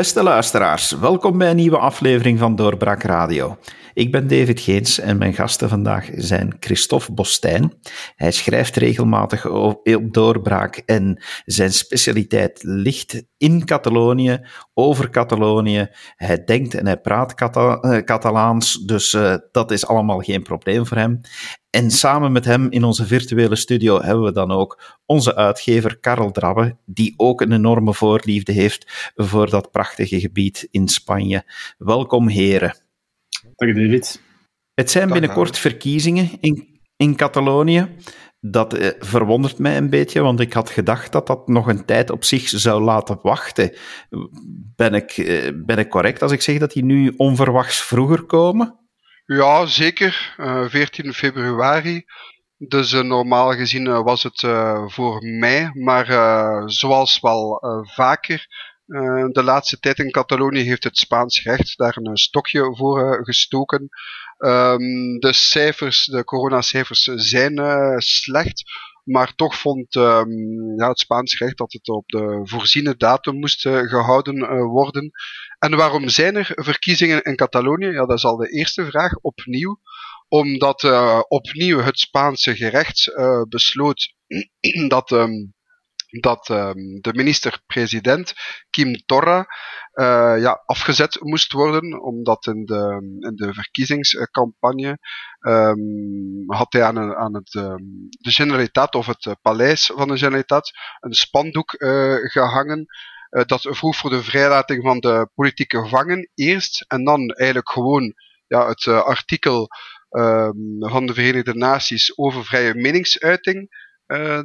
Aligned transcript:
Beste 0.00 0.22
luisteraars, 0.22 0.90
welkom 0.90 1.38
bij 1.38 1.50
een 1.50 1.56
nieuwe 1.56 1.78
aflevering 1.78 2.38
van 2.38 2.56
Doorbraak 2.56 3.02
Radio. 3.02 3.56
Ik 4.00 4.12
ben 4.12 4.28
David 4.28 4.60
Geens 4.60 4.98
en 4.98 5.18
mijn 5.18 5.34
gasten 5.34 5.68
vandaag 5.68 6.10
zijn 6.14 6.56
Christophe 6.60 7.12
Bostijn. 7.12 7.74
Hij 8.16 8.30
schrijft 8.30 8.76
regelmatig 8.76 9.46
op 9.46 10.08
Doorbraak 10.10 10.76
en 10.76 11.22
zijn 11.44 11.72
specialiteit 11.72 12.62
ligt 12.62 13.22
in 13.36 13.64
Catalonië, 13.64 14.40
over 14.74 15.10
Catalonië. 15.10 15.88
Hij 16.16 16.44
denkt 16.44 16.74
en 16.74 16.86
hij 16.86 17.00
praat 17.00 17.40
uh, 17.56 17.96
Catalaans, 17.96 18.74
dus 18.84 19.12
uh, 19.12 19.34
dat 19.52 19.70
is 19.70 19.86
allemaal 19.86 20.20
geen 20.20 20.42
probleem 20.42 20.86
voor 20.86 20.96
hem. 20.96 21.20
En 21.70 21.90
samen 21.90 22.32
met 22.32 22.44
hem 22.44 22.70
in 22.70 22.84
onze 22.84 23.06
virtuele 23.06 23.56
studio 23.56 24.02
hebben 24.02 24.24
we 24.24 24.32
dan 24.32 24.50
ook 24.50 24.98
onze 25.06 25.34
uitgever 25.34 25.98
Karel 25.98 26.30
Drabbe, 26.30 26.76
die 26.84 27.14
ook 27.16 27.40
een 27.40 27.52
enorme 27.52 27.94
voorliefde 27.94 28.52
heeft 28.52 29.10
voor 29.14 29.50
dat 29.50 29.70
prachtige 29.70 30.20
gebied 30.20 30.68
in 30.70 30.88
Spanje. 30.88 31.44
Welkom, 31.78 32.28
heren. 32.28 32.88
Dag 33.56 33.74
David. 33.74 34.20
Het 34.74 34.90
zijn 34.90 35.08
binnenkort 35.08 35.58
verkiezingen 35.58 36.30
in, 36.40 36.80
in 36.96 37.16
Catalonië. 37.16 37.96
Dat 38.40 38.74
eh, 38.74 38.90
verwondert 38.98 39.58
mij 39.58 39.76
een 39.76 39.90
beetje, 39.90 40.20
want 40.20 40.40
ik 40.40 40.52
had 40.52 40.70
gedacht 40.70 41.12
dat 41.12 41.26
dat 41.26 41.48
nog 41.48 41.66
een 41.66 41.84
tijd 41.84 42.10
op 42.10 42.24
zich 42.24 42.48
zou 42.48 42.82
laten 42.82 43.18
wachten. 43.22 43.76
Ben 44.76 44.94
ik, 44.94 45.10
eh, 45.10 45.50
ben 45.54 45.78
ik 45.78 45.88
correct 45.88 46.22
als 46.22 46.32
ik 46.32 46.42
zeg 46.42 46.58
dat 46.58 46.72
die 46.72 46.84
nu 46.84 47.14
onverwachts 47.16 47.82
vroeger 47.82 48.22
komen? 48.22 48.78
Ja, 49.24 49.66
zeker. 49.66 50.34
Uh, 50.38 50.68
14 50.68 51.12
februari. 51.12 52.04
Dus 52.56 52.92
uh, 52.92 53.02
normaal 53.02 53.52
gezien 53.52 53.86
uh, 53.86 54.02
was 54.02 54.22
het 54.22 54.42
uh, 54.42 54.88
voor 54.88 55.22
mei, 55.22 55.70
maar 55.72 56.06
zoals 56.70 57.20
wel 57.20 57.62
vaker 57.94 58.46
de 59.32 59.42
laatste 59.42 59.78
tijd 59.78 59.98
in 59.98 60.10
Catalonië 60.10 60.62
heeft 60.62 60.84
het 60.84 60.98
Spaans 60.98 61.42
recht 61.42 61.78
daar 61.78 61.96
een 61.96 62.16
stokje 62.16 62.76
voor 62.76 63.24
gestoken. 63.24 63.88
Um, 64.38 65.18
de 65.18 65.32
cijfers, 65.32 66.04
de 66.04 66.24
coronacijfers 66.24 67.02
zijn 67.02 67.60
slecht, 68.02 68.62
maar 69.04 69.34
toch 69.34 69.54
vond 69.54 69.94
um, 69.94 70.78
ja, 70.78 70.88
het 70.88 70.98
Spaans 70.98 71.38
recht 71.38 71.58
dat 71.58 71.72
het 71.72 71.88
op 71.88 72.08
de 72.08 72.40
voorziene 72.42 72.96
datum 72.96 73.38
moest 73.38 73.60
gehouden 73.62 74.64
worden. 74.64 75.10
En 75.58 75.76
waarom 75.76 76.08
zijn 76.08 76.36
er 76.36 76.52
verkiezingen 76.54 77.22
in 77.22 77.36
Catalonië? 77.36 77.86
Ja, 77.86 78.06
dat 78.06 78.16
is 78.16 78.24
al 78.24 78.36
de 78.36 78.48
eerste 78.48 78.84
vraag, 78.84 79.14
opnieuw. 79.20 79.80
Omdat 80.28 80.84
opnieuw 81.28 81.78
het 81.78 81.98
Spaanse 81.98 82.56
gerecht 82.56 83.12
besloot 83.48 84.14
dat, 84.88 85.10
um, 85.10 85.54
dat 86.10 86.48
um, 86.48 87.00
de 87.00 87.14
minister-president, 87.14 88.34
Kim 88.70 88.94
Torra, 89.06 89.46
uh, 89.94 90.34
ja, 90.38 90.62
afgezet 90.66 91.20
moest 91.20 91.52
worden. 91.52 92.02
Omdat 92.02 92.46
in 92.46 92.64
de, 92.64 92.98
in 93.18 93.36
de 93.36 93.54
verkiezingscampagne 93.54 94.98
um, 95.40 96.44
had 96.46 96.72
hij 96.72 96.84
aan, 96.84 97.14
aan 97.14 97.34
het, 97.34 97.50
de 98.10 98.30
Generalitat 98.30 98.94
of 98.94 99.06
het 99.06 99.36
paleis 99.42 99.90
van 99.94 100.08
de 100.08 100.18
Generalitat 100.18 100.70
een 101.00 101.14
spandoek 101.14 101.74
gehangen 102.32 102.86
uh, 103.30 103.44
dat 103.44 103.66
vroeg 103.70 103.96
voor 103.96 104.10
de 104.10 104.22
vrijlating 104.22 104.82
van 104.82 104.98
de 104.98 105.28
politieke 105.34 105.80
gevangen 105.80 106.30
eerst 106.34 106.84
en 106.88 107.04
dan 107.04 107.28
eigenlijk 107.28 107.70
gewoon 107.70 108.14
ja, 108.46 108.68
het 108.68 108.86
artikel 108.86 109.68
van 110.78 111.06
de 111.06 111.14
Verenigde 111.14 111.54
Naties 111.54 112.18
over 112.18 112.44
vrije 112.44 112.74
meningsuiting 112.74 113.68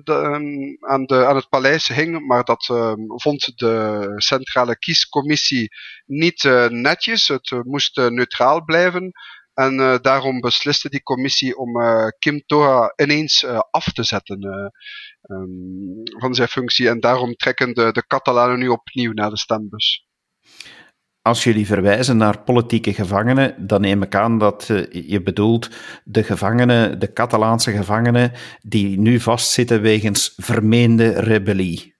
de, 0.03 0.13
um, 0.13 0.77
aan, 0.79 1.09
aan 1.09 1.35
het 1.35 1.49
paleis 1.49 1.87
hing, 1.87 2.27
maar 2.27 2.43
dat 2.43 2.69
um, 2.71 3.05
vond 3.07 3.57
de 3.57 4.03
Centrale 4.15 4.77
Kiescommissie 4.77 5.69
niet 6.05 6.43
netjes. 6.69 7.27
Het 7.27 7.51
moest 7.63 7.97
neutraal 7.97 8.63
blijven. 8.63 9.11
En 9.53 9.77
daarom 10.01 10.39
besliste 10.39 10.89
die 10.89 11.03
commissie 11.03 11.57
om 11.57 11.73
Kim 12.19 12.43
Toa 12.45 12.93
ineens 12.95 13.45
af 13.71 13.93
te 13.93 14.03
zetten 14.03 14.71
um, 15.21 16.01
van 16.03 16.35
zijn 16.35 16.47
functie. 16.47 16.89
En 16.89 16.99
daarom 16.99 17.35
trekken 17.35 17.73
de, 17.73 17.91
de 17.91 18.05
Catalanen 18.07 18.59
nu 18.59 18.67
opnieuw 18.67 19.11
naar 19.11 19.29
de 19.29 19.37
stembus. 19.37 20.05
Als 21.25 21.43
jullie 21.43 21.65
verwijzen 21.65 22.17
naar 22.17 22.39
politieke 22.39 22.93
gevangenen, 22.93 23.67
dan 23.67 23.81
neem 23.81 24.01
ik 24.01 24.15
aan 24.15 24.37
dat 24.37 24.65
je 24.91 25.21
bedoelt 25.23 25.69
de 26.03 26.23
gevangenen, 26.23 26.99
de 26.99 27.13
Catalaanse 27.13 27.71
gevangenen, 27.71 28.31
die 28.61 28.99
nu 28.99 29.19
vastzitten 29.19 29.81
wegens 29.81 30.33
vermeende 30.37 31.09
rebellie. 31.09 31.94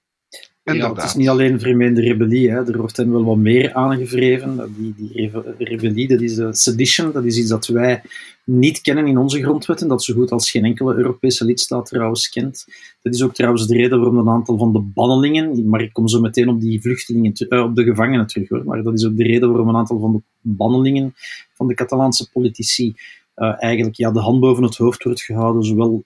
Ja, 0.73 0.93
het 0.93 1.03
is 1.03 1.15
niet 1.15 1.29
alleen 1.29 1.59
vermeende 1.59 2.01
rebellie, 2.01 2.49
hè. 2.49 2.71
er 2.71 2.77
wordt 2.77 2.97
hen 2.97 3.11
wel 3.11 3.23
wat 3.23 3.37
meer 3.37 3.73
aangevreven. 3.73 4.73
Die, 4.77 4.93
die 4.97 5.31
rebellie, 5.57 6.07
dat 6.07 6.21
is 6.21 6.35
de 6.35 6.55
sedition, 6.55 7.11
dat 7.11 7.25
is 7.25 7.37
iets 7.37 7.49
dat 7.49 7.67
wij 7.67 8.01
niet 8.43 8.81
kennen 8.81 9.07
in 9.07 9.17
onze 9.17 9.41
grondwetten, 9.41 9.87
dat 9.87 10.03
zo 10.03 10.13
goed 10.13 10.31
als 10.31 10.51
geen 10.51 10.63
enkele 10.63 10.95
Europese 10.95 11.45
lidstaat 11.45 11.85
trouwens 11.85 12.29
kent. 12.29 12.65
Dat 13.01 13.13
is 13.13 13.23
ook 13.23 13.33
trouwens 13.33 13.67
de 13.67 13.75
reden 13.75 13.99
waarom 13.99 14.17
een 14.17 14.29
aantal 14.29 14.57
van 14.57 14.73
de 14.73 14.79
bannelingen, 14.79 15.69
maar 15.69 15.81
ik 15.81 15.93
kom 15.93 16.07
zo 16.07 16.19
meteen 16.19 16.49
op 16.49 16.61
die 16.61 16.81
vluchtelingen, 16.81 17.31
uh, 17.49 17.63
op 17.63 17.75
de 17.75 17.83
gevangenen 17.83 18.27
terug 18.27 18.49
hoor, 18.49 18.63
maar 18.65 18.83
dat 18.83 18.93
is 18.93 19.05
ook 19.05 19.17
de 19.17 19.23
reden 19.23 19.49
waarom 19.49 19.69
een 19.69 19.75
aantal 19.75 19.99
van 19.99 20.11
de 20.11 20.21
bannelingen 20.41 21.13
van 21.53 21.67
de 21.67 21.73
Catalaanse 21.73 22.31
politici 22.31 22.93
uh, 23.35 23.63
eigenlijk 23.63 23.95
ja, 23.95 24.11
de 24.11 24.19
hand 24.19 24.39
boven 24.39 24.63
het 24.63 24.77
hoofd 24.77 25.03
wordt 25.03 25.21
gehouden, 25.21 25.63
zowel 25.63 26.03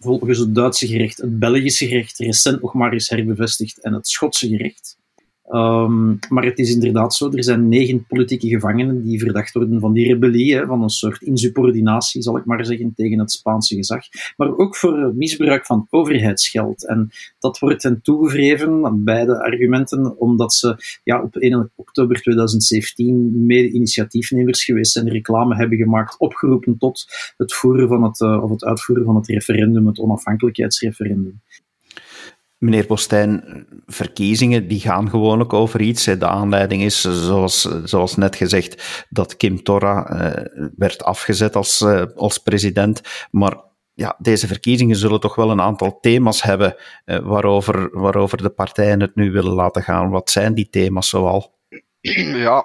volgens 0.00 0.38
het 0.38 0.54
Duitse 0.54 0.86
gerecht, 0.86 1.16
het 1.16 1.38
Belgische 1.38 1.86
gerecht 1.88 2.18
recent 2.18 2.62
nog 2.62 2.74
maar 2.74 2.92
eens 2.92 3.08
herbevestigd 3.08 3.80
en 3.80 3.92
het 3.92 4.08
Schotse 4.08 4.48
gerecht. 4.48 4.98
Um, 5.48 6.18
maar 6.28 6.44
het 6.44 6.58
is 6.58 6.74
inderdaad 6.74 7.14
zo, 7.14 7.30
er 7.30 7.44
zijn 7.44 7.68
negen 7.68 8.06
politieke 8.06 8.48
gevangenen 8.48 9.02
die 9.02 9.18
verdacht 9.18 9.52
worden 9.52 9.80
van 9.80 9.92
die 9.92 10.06
rebellie, 10.06 10.64
van 10.66 10.82
een 10.82 10.88
soort 10.88 11.22
insubordinatie, 11.22 12.22
zal 12.22 12.36
ik 12.36 12.44
maar 12.44 12.64
zeggen, 12.64 12.92
tegen 12.94 13.18
het 13.18 13.32
Spaanse 13.32 13.74
gezag. 13.74 14.02
Maar 14.36 14.56
ook 14.56 14.76
voor 14.76 15.12
misbruik 15.14 15.66
van 15.66 15.86
overheidsgeld. 15.90 16.86
En 16.86 17.10
dat 17.38 17.58
wordt 17.58 17.82
hen 17.82 18.02
toegevreven, 18.02 19.04
beide 19.04 19.42
argumenten, 19.42 20.18
omdat 20.18 20.52
ze 20.52 20.76
ja, 21.04 21.22
op 21.22 21.36
1 21.36 21.72
oktober 21.74 22.20
2017 22.20 23.46
mede-initiatiefnemers 23.46 24.64
geweest 24.64 24.92
zijn, 24.92 25.08
reclame 25.08 25.56
hebben 25.56 25.78
gemaakt, 25.78 26.18
opgeroepen 26.18 26.78
tot 26.78 27.06
het, 27.36 27.54
voeren 27.54 27.88
van 27.88 28.02
het, 28.02 28.20
uh, 28.20 28.42
of 28.42 28.50
het 28.50 28.64
uitvoeren 28.64 29.04
van 29.04 29.16
het 29.16 29.26
referendum, 29.26 29.86
het 29.86 29.98
onafhankelijkheidsreferendum. 29.98 31.40
Meneer 32.66 32.86
Bostijn, 32.86 33.66
verkiezingen 33.86 34.68
die 34.68 34.80
gaan 34.80 35.10
gewoonlijk 35.10 35.52
over 35.52 35.80
iets. 35.80 36.04
De 36.04 36.26
aanleiding 36.26 36.82
is, 36.82 37.00
zoals, 37.00 37.60
zoals 37.84 38.16
net 38.16 38.36
gezegd, 38.36 39.04
dat 39.08 39.36
Kim 39.36 39.62
Torra 39.62 40.10
uh, 40.10 40.44
werd 40.76 41.04
afgezet 41.04 41.56
als, 41.56 41.80
uh, 41.80 42.02
als 42.16 42.38
president. 42.38 43.00
Maar 43.30 43.56
ja, 43.94 44.16
deze 44.18 44.46
verkiezingen 44.46 44.96
zullen 44.96 45.20
toch 45.20 45.34
wel 45.34 45.50
een 45.50 45.60
aantal 45.60 45.98
thema's 46.00 46.42
hebben 46.42 46.76
uh, 47.04 47.18
waarover, 47.18 48.00
waarover 48.00 48.42
de 48.42 48.50
partijen 48.50 49.00
het 49.00 49.14
nu 49.14 49.30
willen 49.30 49.54
laten 49.54 49.82
gaan. 49.82 50.10
Wat 50.10 50.30
zijn 50.30 50.54
die 50.54 50.68
thema's 50.68 51.08
zoal? 51.08 51.58
Ja, 52.46 52.64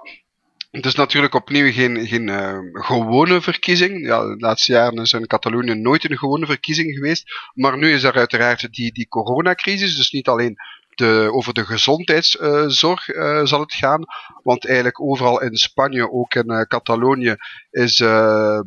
het 0.72 0.86
is 0.86 0.96
natuurlijk 0.96 1.34
opnieuw 1.34 1.72
geen, 1.72 2.08
geen 2.08 2.28
uh, 2.28 2.60
gewone 2.72 3.42
verkiezing. 3.42 4.06
Ja, 4.06 4.22
de 4.22 4.36
laatste 4.38 4.72
jaren 4.72 5.02
is 5.02 5.14
in 5.14 5.28
Catalonië 5.28 5.74
nooit 5.74 6.10
een 6.10 6.18
gewone 6.18 6.46
verkiezing 6.46 6.94
geweest. 6.94 7.24
Maar 7.54 7.78
nu 7.78 7.92
is 7.92 8.04
er 8.04 8.14
uiteraard 8.14 8.74
die, 8.74 8.92
die 8.92 9.08
coronacrisis. 9.08 9.96
Dus 9.96 10.12
niet 10.12 10.28
alleen 10.28 10.58
over 11.08 11.54
de 11.54 11.66
gezondheidszorg 11.66 13.08
uh, 13.08 13.46
zal 13.46 13.60
het 13.60 13.74
gaan. 13.74 14.04
Want 14.44 14.66
eigenlijk 14.66 15.02
overal 15.02 15.42
in 15.42 15.56
Spanje, 15.56 16.12
ook 16.12 16.34
in 16.34 16.52
uh, 16.52 16.62
Catalonië, 16.62 17.36
is 17.70 18.00
uh, 18.00 18.60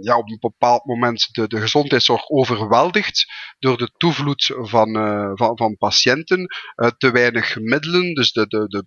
ja, 0.00 0.16
op 0.16 0.30
een 0.30 0.38
bepaald 0.40 0.84
moment 0.84 1.28
de, 1.32 1.48
de 1.48 1.60
gezondheidszorg 1.60 2.28
overweldigd 2.28 3.32
door 3.58 3.76
de 3.76 3.90
toevloed 3.96 4.52
van, 4.56 4.92
van, 5.34 5.56
van 5.56 5.76
patiënten. 5.76 6.46
te 6.98 7.10
weinig 7.10 7.56
middelen, 7.60 8.14
dus 8.14 8.32
de, 8.32 8.46
de, 8.46 8.66
de, 8.68 8.84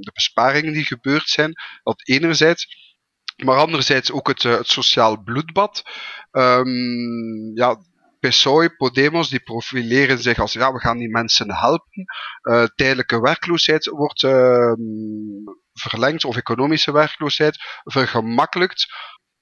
de 0.00 0.10
besparingen 0.14 0.72
die 0.72 0.84
gebeurd 0.84 1.28
zijn. 1.28 1.52
Dat 1.82 2.08
enerzijds. 2.08 2.88
Maar 3.44 3.56
anderzijds 3.56 4.12
ook 4.12 4.28
het, 4.28 4.42
het 4.42 4.68
sociaal 4.68 5.22
bloedbad. 5.22 5.82
Um, 6.32 7.56
ja, 7.56 7.76
PSOE, 8.20 8.76
Podemos, 8.76 9.28
die 9.28 9.40
profileren 9.40 10.18
zich 10.18 10.38
als 10.38 10.52
ja, 10.52 10.72
we 10.72 10.78
gaan 10.78 10.98
die 10.98 11.08
mensen 11.08 11.54
helpen. 11.54 12.04
Uh, 12.42 12.64
tijdelijke 12.64 13.20
werkloosheid 13.20 13.86
wordt 13.86 14.22
uh, 14.22 14.72
verlengd, 15.72 16.24
of 16.24 16.36
economische 16.36 16.92
werkloosheid 16.92 17.58
vergemakkelijkt. 17.84 18.86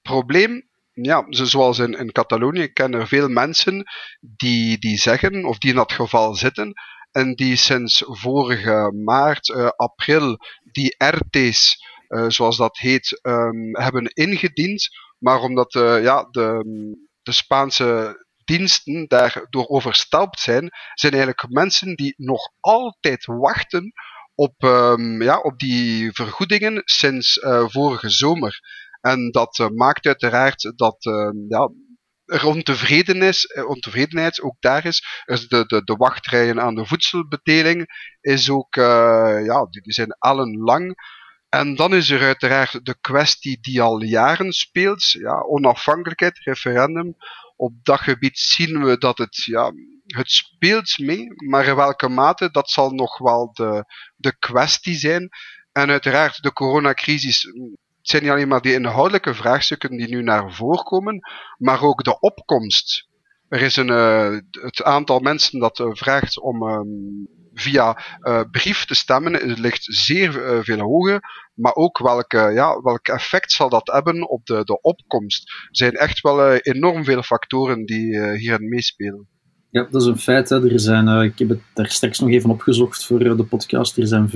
Probleem, 0.01 0.69
ja, 0.93 1.25
zoals 1.29 1.79
in, 1.79 1.93
in 1.93 2.11
Catalonië, 2.11 2.61
ik 2.61 2.73
ken 2.73 2.93
er 2.93 3.07
veel 3.07 3.29
mensen 3.29 3.83
die, 4.19 4.77
die 4.77 4.97
zeggen, 4.97 5.45
of 5.45 5.57
die 5.57 5.69
in 5.69 5.75
dat 5.75 5.91
geval 5.91 6.35
zitten, 6.35 6.73
en 7.11 7.35
die 7.35 7.55
sinds 7.55 8.03
vorige 8.05 8.91
maart, 9.03 9.47
uh, 9.47 9.67
april, 9.75 10.37
die 10.71 10.95
RT's, 10.97 11.87
zoals 12.27 12.57
dat 12.57 12.77
heet, 12.77 13.19
um, 13.21 13.75
hebben 13.75 14.05
ingediend. 14.05 14.89
Maar 15.17 15.41
omdat 15.41 15.73
ja, 16.01 16.23
de, 16.23 16.63
de 17.21 17.31
Spaanse 17.31 18.17
diensten 18.49 19.07
daardoor 19.07 19.67
overstelpt 19.67 20.39
zijn, 20.39 20.69
zijn 20.93 21.13
eigenlijk 21.13 21.45
mensen 21.49 21.95
die 21.95 22.13
nog 22.17 22.41
altijd 22.59 23.25
wachten 23.25 23.91
op, 24.35 24.53
ehm, 24.57 25.21
ja, 25.21 25.37
op 25.37 25.59
die 25.59 26.11
vergoedingen 26.11 26.81
sinds 26.85 27.39
vorige 27.65 28.09
zomer. 28.09 28.59
En 29.01 29.31
dat 29.31 29.69
maakt 29.73 30.05
uiteraard 30.05 30.73
dat 30.75 31.05
ehm, 31.05 31.37
ja, 31.47 31.69
er 32.25 32.45
ontevredenis, 32.45 33.53
ontevredenheid 33.65 34.41
ook 34.41 34.55
daar 34.59 34.85
is. 34.85 35.23
is 35.25 35.47
de, 35.47 35.65
de, 35.65 35.83
de 35.83 35.95
wachtrijen 35.95 36.61
aan 36.61 36.75
de 36.75 36.85
voedselbedeling 36.85 37.85
is 38.21 38.49
ook, 38.49 38.75
ja, 38.75 39.67
die, 39.69 39.93
zijn 39.93 40.15
lang. 40.63 40.95
En 41.49 41.75
dan 41.75 41.93
is 41.93 42.09
er 42.09 42.21
uiteraard 42.21 42.85
de 42.85 42.97
kwestie 43.01 43.57
die 43.61 43.81
al 43.81 44.01
jaren 44.03 44.51
speelt, 44.53 45.11
ja, 45.11 45.41
onafhankelijkheid, 45.41 46.37
referendum. 46.37 47.15
Op 47.59 47.73
dat 47.83 47.99
gebied 47.99 48.37
zien 48.37 48.83
we 48.83 48.97
dat 48.97 49.17
het, 49.17 49.35
ja, 49.35 49.71
het 50.05 50.31
speelt 50.31 50.97
mee, 50.97 51.27
maar 51.49 51.65
in 51.65 51.75
welke 51.75 52.09
mate, 52.09 52.51
dat 52.51 52.69
zal 52.69 52.91
nog 52.91 53.17
wel 53.17 53.53
de, 53.53 53.83
de 54.15 54.37
kwestie 54.37 54.95
zijn. 54.95 55.29
En 55.71 55.89
uiteraard, 55.89 56.41
de 56.43 56.53
coronacrisis, 56.53 57.43
het 57.43 58.09
zijn 58.09 58.23
niet 58.23 58.31
alleen 58.31 58.47
maar 58.47 58.61
die 58.61 58.73
inhoudelijke 58.73 59.33
vraagstukken 59.33 59.97
die 59.97 60.07
nu 60.07 60.23
naar 60.23 60.53
voren 60.53 60.83
komen, 60.83 61.19
maar 61.57 61.81
ook 61.81 62.03
de 62.03 62.19
opkomst. 62.19 63.08
Er 63.49 63.61
is 63.61 63.75
een, 63.75 63.89
uh, 63.89 64.37
het 64.51 64.83
aantal 64.83 65.19
mensen 65.19 65.59
dat 65.59 65.79
uh, 65.79 65.87
vraagt 65.91 66.39
om 66.39 66.63
um, 66.63 67.27
via 67.53 68.03
uh, 68.21 68.41
brief 68.51 68.85
te 68.85 68.95
stemmen 68.95 69.59
ligt 69.59 69.83
zeer 69.83 70.63
veel 70.63 70.79
hoger. 70.79 71.19
Maar 71.53 71.75
ook 71.75 71.97
welke, 71.97 72.37
ja, 72.37 72.81
welk 72.81 73.07
effect 73.07 73.51
zal 73.51 73.69
dat 73.69 73.87
hebben 73.87 74.29
op 74.29 74.45
de, 74.45 74.63
de 74.63 74.81
opkomst? 74.81 75.49
Er 75.49 75.67
zijn 75.71 75.93
echt 75.93 76.21
wel 76.21 76.53
enorm 76.53 77.03
veel 77.03 77.23
factoren 77.23 77.85
die 77.85 78.21
hierin 78.31 78.69
meespelen. 78.69 79.27
Ja, 79.71 79.87
dat 79.91 80.01
is 80.01 80.07
een 80.07 80.17
feit. 80.17 80.49
Hè. 80.49 80.71
Er 80.71 80.79
zijn, 80.79 81.07
ik 81.23 81.39
heb 81.39 81.49
het 81.49 81.59
daar 81.73 81.89
straks 81.89 82.19
nog 82.19 82.29
even 82.29 82.49
opgezocht 82.49 83.05
voor 83.05 83.19
de 83.19 83.43
podcast. 83.43 83.97
Er 83.97 84.07
zijn 84.07 84.29
5,6 84.29 84.35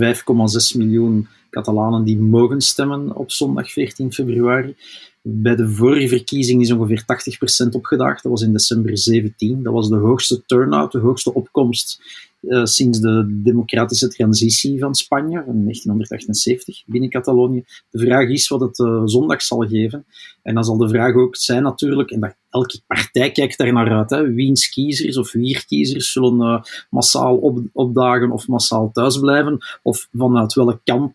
miljoen 0.77 1.27
Catalanen 1.49 2.03
die 2.03 2.17
mogen 2.17 2.61
stemmen 2.61 3.15
op 3.15 3.31
zondag 3.31 3.71
14 3.71 4.13
februari. 4.13 4.75
Bij 5.21 5.55
de 5.55 5.69
vorige 5.69 6.07
verkiezing 6.07 6.61
is 6.61 6.71
ongeveer 6.71 7.03
80% 7.67 7.69
opgedaagd. 7.71 8.23
Dat 8.23 8.31
was 8.31 8.41
in 8.41 8.51
december 8.51 8.97
17. 8.97 9.63
Dat 9.63 9.73
was 9.73 9.89
de 9.89 9.95
hoogste 9.95 10.43
turnout, 10.45 10.91
de 10.91 10.99
hoogste 10.99 11.33
opkomst 11.33 12.01
uh, 12.43 12.65
sinds 12.65 12.99
de 12.99 13.39
democratische 13.43 14.07
transitie 14.07 14.79
van 14.79 14.95
Spanje 14.95 15.43
van 15.45 15.63
1978 15.63 16.83
binnen 16.85 17.09
Catalonië. 17.09 17.63
De 17.89 17.99
vraag 17.99 18.29
is 18.29 18.47
wat 18.47 18.61
het 18.61 18.79
uh, 18.79 19.01
zondag 19.05 19.41
zal 19.41 19.59
geven. 19.59 20.05
En 20.41 20.53
dan 20.53 20.63
zal 20.63 20.77
de 20.77 20.89
vraag 20.89 21.15
ook 21.15 21.35
zijn 21.35 21.63
natuurlijk, 21.63 22.11
en 22.11 22.19
dat 22.19 22.35
elke 22.49 22.81
partij 22.87 23.31
kijkt 23.31 23.57
daar 23.57 23.73
naar 23.73 23.97
uit. 23.97 24.09
Hè. 24.09 24.33
Wiens 24.33 24.69
kiezers 24.69 25.17
of 25.17 25.31
wierkiezers 25.31 26.11
zullen 26.11 26.39
uh, 26.39 26.61
massaal 26.89 27.37
op, 27.37 27.59
opdagen 27.71 28.31
of 28.31 28.47
massaal 28.47 28.91
thuisblijven. 28.91 29.57
Of 29.81 30.07
vanuit 30.11 30.53
welk 30.53 30.79
kamp, 30.83 31.13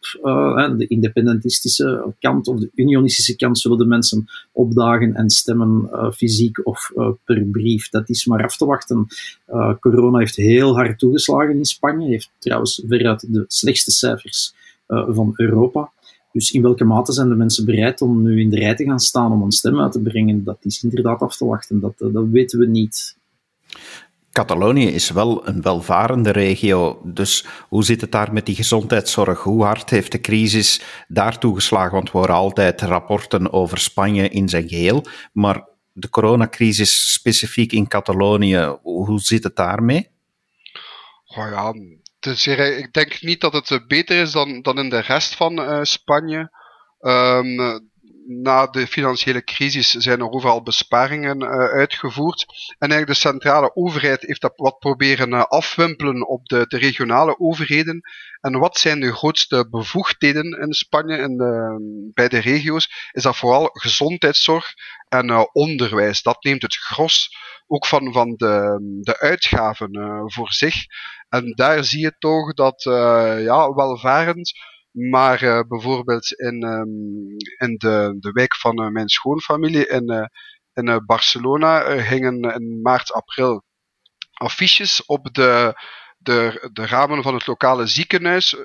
de 0.76 0.86
independentistische 0.88 2.14
kant 2.18 2.48
of 2.48 2.60
de 2.60 2.70
unionistische 2.74 3.36
kant, 3.36 3.58
zullen 3.58 3.78
de 3.78 3.86
mensen 3.86 4.26
opdagen 4.52 5.14
en 5.14 5.30
stemmen 5.30 5.90
fysiek 6.14 6.66
of 6.66 6.92
per 7.24 7.44
brief. 7.44 7.88
Dat 7.88 8.08
is 8.08 8.26
maar 8.26 8.44
af 8.44 8.56
te 8.56 8.66
wachten. 8.66 9.06
corona 9.80 10.18
heeft 10.18 10.36
heel 10.36 10.74
hard 10.74 10.98
toegeslagen 11.24 11.56
in 11.56 11.64
Spanje. 11.64 12.08
Heeft 12.08 12.30
trouwens 12.38 12.82
veruit 12.88 13.32
de 13.32 13.44
slechtste 13.48 13.90
cijfers 13.90 14.54
van 14.86 15.32
Europa. 15.36 15.92
Dus 16.32 16.50
in 16.50 16.62
welke 16.62 16.84
mate 16.84 17.12
zijn 17.12 17.28
de 17.28 17.34
mensen 17.34 17.64
bereid 17.64 18.00
om 18.00 18.22
nu 18.22 18.40
in 18.40 18.50
de 18.50 18.58
rij 18.58 18.74
te 18.74 18.84
gaan 18.84 19.00
staan 19.00 19.32
om 19.32 19.42
een 19.42 19.52
stem 19.52 19.80
uit 19.80 19.92
te 19.92 20.00
brengen? 20.00 20.44
Dat 20.44 20.58
is 20.62 20.82
inderdaad 20.82 21.20
af 21.20 21.36
te 21.36 21.44
wachten. 21.44 21.80
Dat, 21.80 21.94
eh, 21.98 22.12
dat 22.12 22.26
weten 22.30 22.58
we 22.58 22.66
niet. 22.66 23.16
Catalonië 24.32 24.86
is 24.86 25.10
wel 25.10 25.48
een 25.48 25.62
welvarende 25.62 26.30
regio, 26.30 27.00
dus 27.04 27.46
hoe 27.68 27.84
zit 27.84 28.00
het 28.00 28.12
daar 28.12 28.32
met 28.32 28.46
die 28.46 28.54
gezondheidszorg? 28.54 29.42
Hoe 29.42 29.64
hard 29.64 29.90
heeft 29.90 30.12
de 30.12 30.20
crisis 30.20 30.82
daartoe 31.08 31.54
geslagen? 31.54 31.92
Want 31.92 32.12
we 32.12 32.18
horen 32.18 32.34
altijd 32.34 32.80
rapporten 32.80 33.52
over 33.52 33.78
Spanje 33.78 34.28
in 34.28 34.48
zijn 34.48 34.68
geheel, 34.68 35.04
maar 35.32 35.64
de 35.92 36.08
coronacrisis 36.08 37.12
specifiek 37.12 37.72
in 37.72 37.88
Catalonië, 37.88 38.76
hoe 38.82 39.20
zit 39.20 39.44
het 39.44 39.56
daarmee? 39.56 40.08
Ja, 41.46 41.74
dus 42.18 42.46
ik 42.46 42.92
denk 42.92 43.20
niet 43.20 43.40
dat 43.40 43.52
het 43.52 43.70
eh, 43.70 43.86
beter 43.86 44.20
is 44.20 44.32
dan, 44.32 44.62
dan 44.62 44.78
in 44.78 44.88
de 44.88 45.00
rest 45.00 45.34
van 45.34 45.58
uh, 45.58 45.82
Spanje. 45.82 46.50
Um, 47.00 47.87
na 48.28 48.66
de 48.66 48.86
financiële 48.86 49.44
crisis 49.44 49.90
zijn 49.90 50.20
er 50.20 50.30
overal 50.30 50.62
besparingen 50.62 51.42
uh, 51.42 51.50
uitgevoerd. 51.50 52.44
En 52.78 52.90
eigenlijk 52.90 53.06
de 53.06 53.28
centrale 53.28 53.74
overheid 53.74 54.22
heeft 54.22 54.40
dat 54.40 54.52
wat 54.56 54.78
proberen 54.78 55.32
uh, 55.32 55.42
afwimpelen 55.42 56.28
op 56.28 56.46
de, 56.46 56.64
de, 56.66 56.78
regionale 56.78 57.38
overheden. 57.38 58.00
En 58.40 58.58
wat 58.58 58.78
zijn 58.78 59.00
de 59.00 59.12
grootste 59.12 59.66
bevoegdheden 59.70 60.60
in 60.60 60.72
Spanje 60.72 61.16
en 61.16 61.36
bij 62.14 62.28
de 62.28 62.38
regio's? 62.38 63.10
Is 63.12 63.22
dat 63.22 63.36
vooral 63.36 63.68
gezondheidszorg 63.72 64.74
en 65.08 65.28
uh, 65.28 65.44
onderwijs. 65.52 66.22
Dat 66.22 66.44
neemt 66.44 66.62
het 66.62 66.76
gros 66.76 67.36
ook 67.66 67.86
van, 67.86 68.12
van 68.12 68.34
de, 68.36 68.78
de 69.00 69.18
uitgaven 69.18 69.90
voor 70.32 70.52
zich. 70.52 70.74
En 71.28 71.52
daar 71.54 71.84
zie 71.84 72.00
je 72.00 72.14
toch 72.18 72.54
dat 72.54 72.82
ja, 73.42 73.72
welvarend, 73.72 74.52
maar 74.98 75.42
uh, 75.42 75.60
bijvoorbeeld 75.68 76.32
in, 76.32 76.62
um, 76.62 77.36
in 77.58 77.74
de, 77.76 78.16
de 78.18 78.30
wijk 78.32 78.56
van 78.56 78.82
uh, 78.82 78.88
mijn 78.88 79.08
schoonfamilie 79.08 79.86
in, 79.86 80.30
in 80.72 81.02
Barcelona 81.06 81.90
hingen 81.90 82.40
in 82.40 82.80
maart, 82.82 83.12
april 83.12 83.64
affiches 84.32 85.04
op 85.04 85.34
de, 85.34 85.82
de, 86.18 86.68
de 86.72 86.86
ramen 86.86 87.22
van 87.22 87.34
het 87.34 87.46
lokale 87.46 87.86
ziekenhuis, 87.86 88.56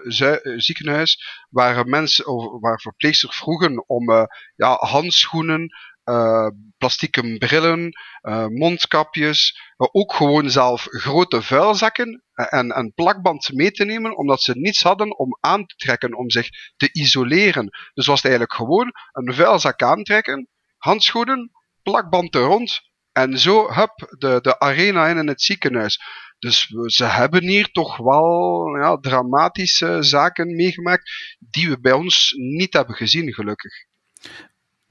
ziekenhuis 0.57 1.43
waar 1.49 1.87
mensen, 1.87 2.25
waar 2.59 2.79
verpleegsters 2.81 3.37
vroegen 3.37 3.87
om 3.87 4.27
ja, 4.55 4.75
handschoenen, 4.79 5.69
uh, 6.05 6.47
plastieke 6.77 7.37
brillen, 7.37 7.91
uh, 8.21 8.47
mondkapjes, 8.47 9.59
maar 9.77 9.89
ook 9.91 10.13
gewoon 10.13 10.49
zelf 10.49 10.87
grote 10.89 11.41
vuilzakken 11.41 12.23
en, 12.33 12.71
en 12.71 12.93
plakband 12.93 13.53
mee 13.53 13.71
te 13.71 13.85
nemen, 13.85 14.17
omdat 14.17 14.41
ze 14.41 14.53
niets 14.55 14.83
hadden 14.83 15.17
om 15.17 15.37
aan 15.39 15.65
te 15.65 15.75
trekken, 15.75 16.17
om 16.17 16.29
zich 16.29 16.49
te 16.77 16.89
isoleren. 16.91 17.69
Dus 17.93 18.05
was 18.05 18.21
het 18.21 18.31
eigenlijk 18.31 18.53
gewoon 18.53 18.91
een 19.11 19.33
vuilzak 19.33 19.81
aantrekken, 19.81 20.47
handschoenen, 20.77 21.51
plakband 21.81 22.35
er 22.35 22.41
rond, 22.41 22.81
en 23.11 23.37
zo, 23.37 23.71
hup, 23.71 24.15
de, 24.17 24.39
de 24.41 24.59
arena 24.59 25.07
in, 25.07 25.27
het 25.27 25.41
ziekenhuis. 25.41 26.01
Dus 26.39 26.67
ze 26.85 27.05
hebben 27.05 27.43
hier 27.43 27.71
toch 27.71 27.97
wel 27.97 28.65
ja, 28.81 28.97
dramatische 28.97 30.03
zaken 30.03 30.55
meegemaakt 30.55 31.11
die 31.39 31.69
we 31.69 31.79
bij 31.79 31.91
ons 31.91 32.33
niet 32.37 32.73
hebben 32.73 32.95
gezien, 32.95 33.33
gelukkig. 33.33 33.73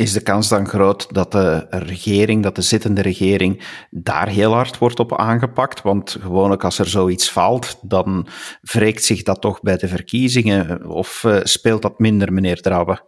Is 0.03 0.13
de 0.13 0.21
kans 0.21 0.49
dan 0.49 0.69
groot 0.69 1.15
dat 1.15 1.33
de 1.33 1.67
regering, 1.71 2.43
dat 2.43 2.57
de 2.57 2.63
zittende 2.63 3.03
regering, 3.03 3.63
daar 3.91 4.29
heel 4.29 4.53
hard 4.53 4.79
wordt 4.79 5.01
op 5.01 5.17
aangepakt? 5.17 5.83
Want 5.83 6.17
gewoonlijk 6.21 6.65
als 6.65 6.79
er 6.79 6.89
zoiets 6.89 7.31
valt, 7.31 7.79
dan 7.83 8.27
wreekt 8.61 9.05
zich 9.05 9.23
dat 9.23 9.41
toch 9.41 9.61
bij 9.61 9.77
de 9.77 9.89
verkiezingen. 9.89 10.87
Of 10.87 11.23
uh, 11.27 11.41
speelt 11.43 11.83
dat 11.83 11.99
minder, 11.99 12.33
meneer 12.33 12.61
Drabbe? 12.61 13.01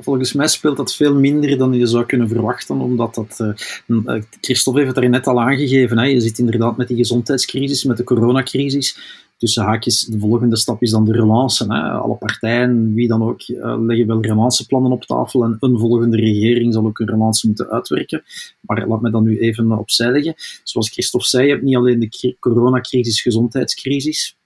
Volgens 0.00 0.32
mij 0.32 0.48
speelt 0.48 0.76
dat 0.76 0.94
veel 0.94 1.14
minder 1.14 1.58
dan 1.58 1.72
je 1.72 1.86
zou 1.86 2.06
kunnen 2.06 2.28
verwachten, 2.28 2.80
omdat 2.80 3.14
dat. 3.14 3.54
Uh, 3.86 4.20
Christophe 4.40 4.80
heeft 4.80 4.94
het 4.94 5.04
er 5.04 5.10
net 5.10 5.26
al 5.26 5.40
aangegeven. 5.40 5.98
Hè, 5.98 6.04
je 6.04 6.20
zit 6.20 6.38
inderdaad 6.38 6.76
met 6.76 6.88
die 6.88 6.96
gezondheidscrisis, 6.96 7.84
met 7.84 7.96
de 7.96 8.04
coronacrisis 8.04 8.98
tussen 9.38 9.64
haakjes, 9.64 10.00
de 10.00 10.18
volgende 10.18 10.56
stap 10.56 10.82
is 10.82 10.90
dan 10.90 11.04
de 11.04 11.12
relance. 11.12 11.72
Hè. 11.72 11.90
Alle 11.90 12.14
partijen, 12.14 12.94
wie 12.94 13.08
dan 13.08 13.22
ook, 13.22 13.48
uh, 13.48 13.76
leggen 13.78 14.06
wel 14.06 14.22
relanceplannen 14.22 14.92
op 14.92 15.04
tafel 15.04 15.44
en 15.44 15.56
een 15.60 15.78
volgende 15.78 16.16
regering 16.16 16.72
zal 16.72 16.86
ook 16.86 16.98
een 16.98 17.08
relance 17.08 17.46
moeten 17.46 17.68
uitwerken. 17.68 18.22
Maar 18.60 18.86
laat 18.86 19.00
me 19.00 19.10
dat 19.10 19.22
nu 19.22 19.38
even 19.38 19.78
opzij 19.78 20.10
leggen. 20.12 20.34
Zoals 20.64 20.90
Christophe 20.90 21.26
zei, 21.26 21.44
je 21.44 21.50
hebt 21.50 21.62
niet 21.62 21.76
alleen 21.76 22.00
de 22.00 22.36
coronacrisis, 22.40 23.22
gezondheidscrisis. 23.22 24.36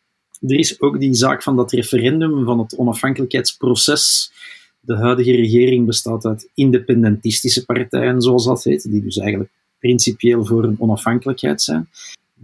Er 0.41 0.59
is 0.59 0.81
ook 0.81 1.01
die 1.01 1.15
zaak 1.15 1.43
van 1.43 1.57
dat 1.57 1.73
referendum, 1.73 2.45
van 2.45 2.59
het 2.59 2.77
onafhankelijkheidsproces. 2.77 4.33
De 4.81 4.97
huidige 4.97 5.33
regering 5.33 5.87
bestaat 5.87 6.25
uit 6.25 6.51
independentistische 6.55 7.65
partijen, 7.65 8.23
zoals 8.23 8.45
dat 8.45 8.65
heet, 8.65 8.91
die 8.91 9.03
dus 9.03 9.17
eigenlijk 9.17 9.51
principieel 9.79 10.45
voor 10.45 10.65
een 10.65 10.77
onafhankelijkheid 10.79 11.63
zijn 11.63 11.89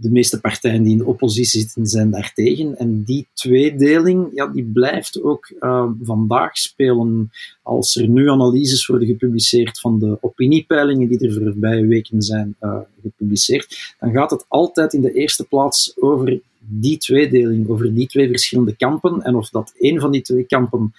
de 0.01 0.11
meeste 0.11 0.39
partijen 0.39 0.83
die 0.83 0.91
in 0.91 0.97
de 0.97 1.05
oppositie 1.05 1.59
zitten, 1.59 1.85
zijn 1.85 2.11
daartegen. 2.11 2.77
En 2.77 3.03
die 3.03 3.27
tweedeling, 3.33 4.29
ja, 4.33 4.47
die 4.47 4.63
blijft 4.63 5.21
ook 5.21 5.51
uh, 5.59 5.89
vandaag 6.01 6.57
spelen. 6.57 7.31
Als 7.61 7.95
er 7.95 8.07
nu 8.07 8.29
analyses 8.29 8.85
worden 8.85 9.07
gepubliceerd 9.07 9.79
van 9.79 9.99
de 9.99 10.17
opiniepeilingen 10.21 11.07
die 11.07 11.27
er 11.27 11.33
voorbije 11.33 11.85
weken 11.85 12.21
zijn 12.21 12.55
uh, 12.61 12.79
gepubliceerd, 13.01 13.95
dan 13.99 14.11
gaat 14.11 14.31
het 14.31 14.45
altijd 14.47 14.93
in 14.93 15.01
de 15.01 15.13
eerste 15.13 15.47
plaats 15.47 15.93
over 15.95 16.39
die 16.59 16.97
tweedeling, 16.97 17.69
over 17.69 17.93
die 17.93 18.07
twee 18.07 18.29
verschillende 18.29 18.75
kampen. 18.75 19.21
En 19.21 19.35
of 19.35 19.49
dat 19.49 19.73
een 19.77 19.99
van 19.99 20.11
die 20.11 20.21
twee 20.21 20.43
kampen 20.43 20.93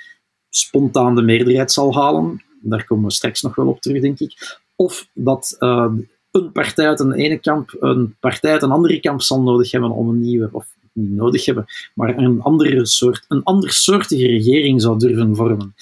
spontaan 0.50 1.14
de 1.14 1.22
meerderheid 1.22 1.72
zal 1.72 1.94
halen, 1.94 2.42
daar 2.62 2.84
komen 2.84 3.04
we 3.04 3.12
straks 3.12 3.42
nog 3.42 3.54
wel 3.54 3.68
op 3.68 3.80
terug, 3.80 4.00
denk 4.00 4.20
ik. 4.20 4.58
Of 4.76 5.08
dat 5.12 5.56
uh, 5.58 5.92
een 6.30 6.52
partij 6.52 6.88
uit 6.88 7.00
een 7.00 7.12
ene 7.12 7.38
kamp 7.38 7.76
een 7.80 8.16
partij 8.20 8.52
uit 8.52 8.62
een 8.62 8.70
andere 8.70 9.00
kamp 9.00 9.22
zal 9.22 9.42
nodig 9.42 9.70
hebben 9.70 9.90
om 9.90 10.08
een 10.08 10.20
nieuwe, 10.20 10.48
of 10.52 10.66
niet 10.92 11.10
nodig 11.10 11.44
hebben, 11.44 11.64
maar 11.94 12.18
een 12.18 12.40
andere 12.40 12.86
soort, 12.86 13.24
een 13.28 13.42
andersoortige 13.42 14.26
regering 14.26 14.82
zou 14.82 14.98
durven 14.98 15.36
vormen. 15.36 15.74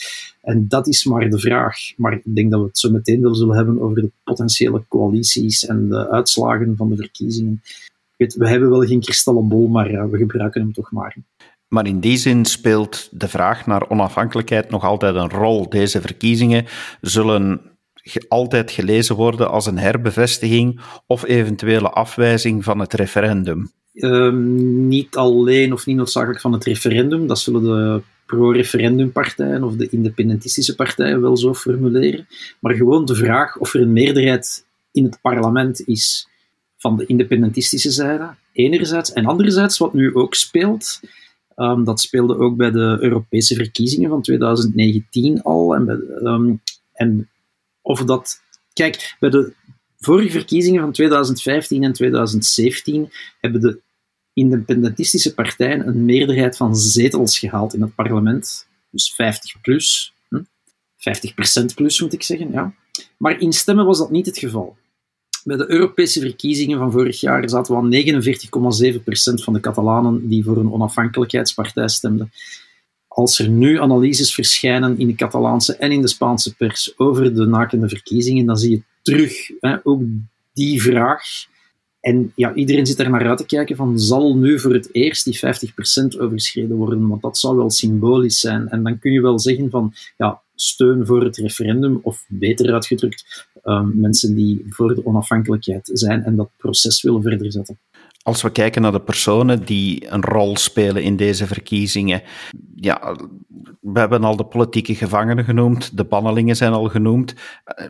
En 0.43 0.69
dat 0.69 0.87
is 0.87 1.05
maar 1.05 1.31
de 1.31 1.39
vraag. 1.39 1.77
Maar 1.97 2.13
ik 2.13 2.23
denk 2.35 2.51
dat 2.51 2.61
we 2.61 2.67
het 2.67 2.79
zo 2.79 2.91
meteen 2.91 3.21
wel 3.21 3.35
zullen 3.35 3.57
hebben 3.57 3.81
over 3.81 4.01
de 4.01 4.11
potentiële 4.25 4.85
coalities 4.89 5.67
en 5.67 5.89
de 5.89 6.11
uitslagen 6.11 6.77
van 6.77 6.89
de 6.89 6.97
verkiezingen. 6.97 7.63
Weet, 8.17 8.35
we 8.35 8.49
hebben 8.49 8.71
wel 8.71 8.81
geen 8.81 9.01
kristallenbol, 9.01 9.69
maar 9.69 10.11
we 10.11 10.17
gebruiken 10.17 10.61
hem 10.61 10.73
toch 10.73 10.93
maar. 10.93 11.17
Maar 11.69 11.87
in 11.87 12.01
die 12.01 12.17
zin 12.17 12.45
speelt 12.45 13.09
de 13.13 13.29
vraag 13.29 13.67
naar 13.67 13.89
onafhankelijkheid 13.89 14.71
nog 14.71 14.85
altijd 14.85 15.15
een 15.15 15.31
rol. 15.31 15.69
Deze 15.69 16.01
verkiezingen 16.01 16.67
zullen 17.01 17.61
altijd 18.29 18.71
gelezen 18.71 19.17
worden 19.17 19.51
als 19.51 19.67
een 19.67 19.79
herbevestiging 19.79 20.81
of 21.07 21.25
eventuele 21.25 21.91
afwijzing 21.91 22.65
van 22.65 22.79
het 22.79 22.95
referendum. 22.95 23.71
Ehm, 23.95 24.89
niet 24.89 25.17
alleen 25.17 25.73
of 25.73 25.87
niet 25.87 25.97
noodzakelijk 25.97 26.41
van 26.41 26.53
het 26.53 26.65
referendum, 26.65 27.27
dat 27.27 27.39
zullen 27.39 27.63
de 27.63 28.03
pro-referendumpartijen 28.27 29.63
of 29.63 29.77
de 29.77 29.89
independentistische 29.89 30.75
partijen 30.75 31.21
wel 31.21 31.37
zo 31.37 31.55
formuleren, 31.55 32.27
maar 32.61 32.75
gewoon 32.75 33.05
de 33.05 33.15
vraag 33.15 33.59
of 33.59 33.75
er 33.75 33.81
een 33.81 33.93
meerderheid 33.93 34.65
in 34.93 35.05
het 35.05 35.19
parlement 35.21 35.87
is 35.87 36.29
van 36.77 36.97
de 36.97 37.07
independentistische 37.07 37.91
zijde, 37.91 38.31
enerzijds, 38.53 39.13
en 39.13 39.27
anderzijds 39.27 39.79
wat 39.79 39.95
nu 39.95 40.15
ook 40.15 40.35
speelt, 40.35 41.01
um, 41.57 41.85
dat 41.85 42.01
speelde 42.01 42.39
ook 42.39 42.57
bij 42.57 42.71
de 42.71 42.97
Europese 43.01 43.55
verkiezingen 43.55 44.11
van 44.11 44.23
2019 44.23 45.43
al, 45.43 45.75
en, 45.75 45.85
bij, 45.85 45.97
um, 46.23 46.61
en 46.93 47.29
of 47.89 48.05
dat. 48.05 48.41
Kijk, 48.73 49.17
bij 49.21 49.31
de 49.31 49.53
vorige 49.99 50.31
verkiezingen 50.31 50.81
van 50.81 50.93
2015 50.93 51.83
en 51.83 51.93
2017 51.93 53.11
hebben 53.41 53.61
de 53.61 53.81
independentistische 54.33 55.35
partijen 55.35 55.87
een 55.87 56.05
meerderheid 56.05 56.57
van 56.57 56.77
zetels 56.77 57.39
gehaald 57.39 57.75
in 57.75 57.81
het 57.81 57.95
parlement. 57.95 58.67
Dus 58.91 59.15
50 59.15 59.61
plus. 59.61 60.15
Hm? 60.29 60.43
50% 61.73 61.75
plus 61.75 62.01
moet 62.01 62.13
ik 62.13 62.23
zeggen, 62.23 62.51
ja. 62.51 62.75
Maar 63.19 63.41
in 63.41 63.53
stemmen 63.53 63.87
was 63.87 63.99
dat 63.99 64.11
niet 64.11 64.27
het 64.27 64.39
geval. 64.39 64.77
Bij 65.45 65.57
de 65.57 65.71
Europese 65.71 66.21
verkiezingen 66.21 66.79
van 66.79 66.93
vorig 66.93 67.21
jaar 67.21 67.49
zaten 67.49 67.75
we 67.75 67.81
aan 67.81 67.93
49,7% 69.39 69.45
van 69.45 69.53
de 69.53 69.61
Catalanen 69.61 70.29
die 70.29 70.45
voor 70.45 70.57
een 70.57 70.73
onafhankelijkheidspartij 70.73 71.89
stemden 71.89 72.33
als 73.19 73.39
er 73.39 73.49
nu 73.49 73.81
analyses 73.81 74.35
verschijnen 74.35 74.99
in 74.99 75.07
de 75.07 75.15
Catalaanse 75.15 75.77
en 75.77 75.93
in 75.93 76.01
de 76.01 76.09
Spaanse 76.09 76.55
pers 76.55 76.93
over 76.97 77.35
de 77.35 77.47
nakende 77.47 77.89
verkiezingen, 77.89 78.47
dan 78.47 78.57
zie 78.57 78.71
je 78.71 78.83
terug 79.03 79.51
hè, 79.61 79.77
ook 79.83 80.03
die 80.53 80.83
vraag. 80.83 81.23
En 82.01 82.33
ja, 82.35 82.55
iedereen 82.55 82.87
zit 82.87 82.99
er 82.99 83.11
naar 83.11 83.29
uit 83.29 83.39
te 83.39 83.47
kijken 83.47 83.77
van, 83.77 83.99
zal 83.99 84.37
nu 84.37 84.61
voor 84.61 84.73
het 84.73 84.95
eerst 84.95 85.25
die 85.25 85.39
50% 85.39 86.21
overschreden 86.21 86.77
worden? 86.77 87.09
Want 87.09 87.23
dat 87.23 87.39
zou 87.39 87.57
wel 87.57 87.71
symbolisch 87.71 88.41
zijn. 88.41 88.69
En 88.69 88.83
dan 88.83 88.99
kun 88.99 89.13
je 89.13 89.21
wel 89.21 89.39
zeggen 89.39 89.71
van, 89.71 89.93
ja, 90.17 90.41
steun 90.55 91.07
voor 91.07 91.25
het 91.25 91.37
referendum, 91.37 91.99
of 92.03 92.25
beter 92.29 92.73
uitgedrukt, 92.73 93.49
um, 93.65 93.93
mensen 93.95 94.35
die 94.35 94.67
voor 94.69 94.95
de 94.95 95.07
onafhankelijkheid 95.07 95.91
zijn 95.93 96.25
en 96.25 96.37
dat 96.37 96.51
proces 96.57 97.03
willen 97.03 97.23
verder 97.23 97.53
zetten. 97.53 97.79
Als 98.29 98.43
we 98.43 98.53
kijken 98.53 98.83
naar 98.83 98.93
de 98.93 99.01
personen 99.01 99.65
die 99.65 100.11
een 100.11 100.25
rol 100.25 100.57
spelen 100.57 101.03
in 101.03 101.17
deze 101.17 101.47
verkiezingen, 101.47 102.23
ja, 102.75 103.17
we 103.81 103.99
hebben 103.99 104.25
al 104.25 104.37
de 104.37 104.45
politieke 104.45 104.95
gevangenen 104.95 105.45
genoemd, 105.45 105.97
de 105.97 106.05
bannelingen 106.05 106.57
zijn 106.57 106.73
al 106.73 106.89
genoemd. 106.89 107.35
Eh, 107.65 107.87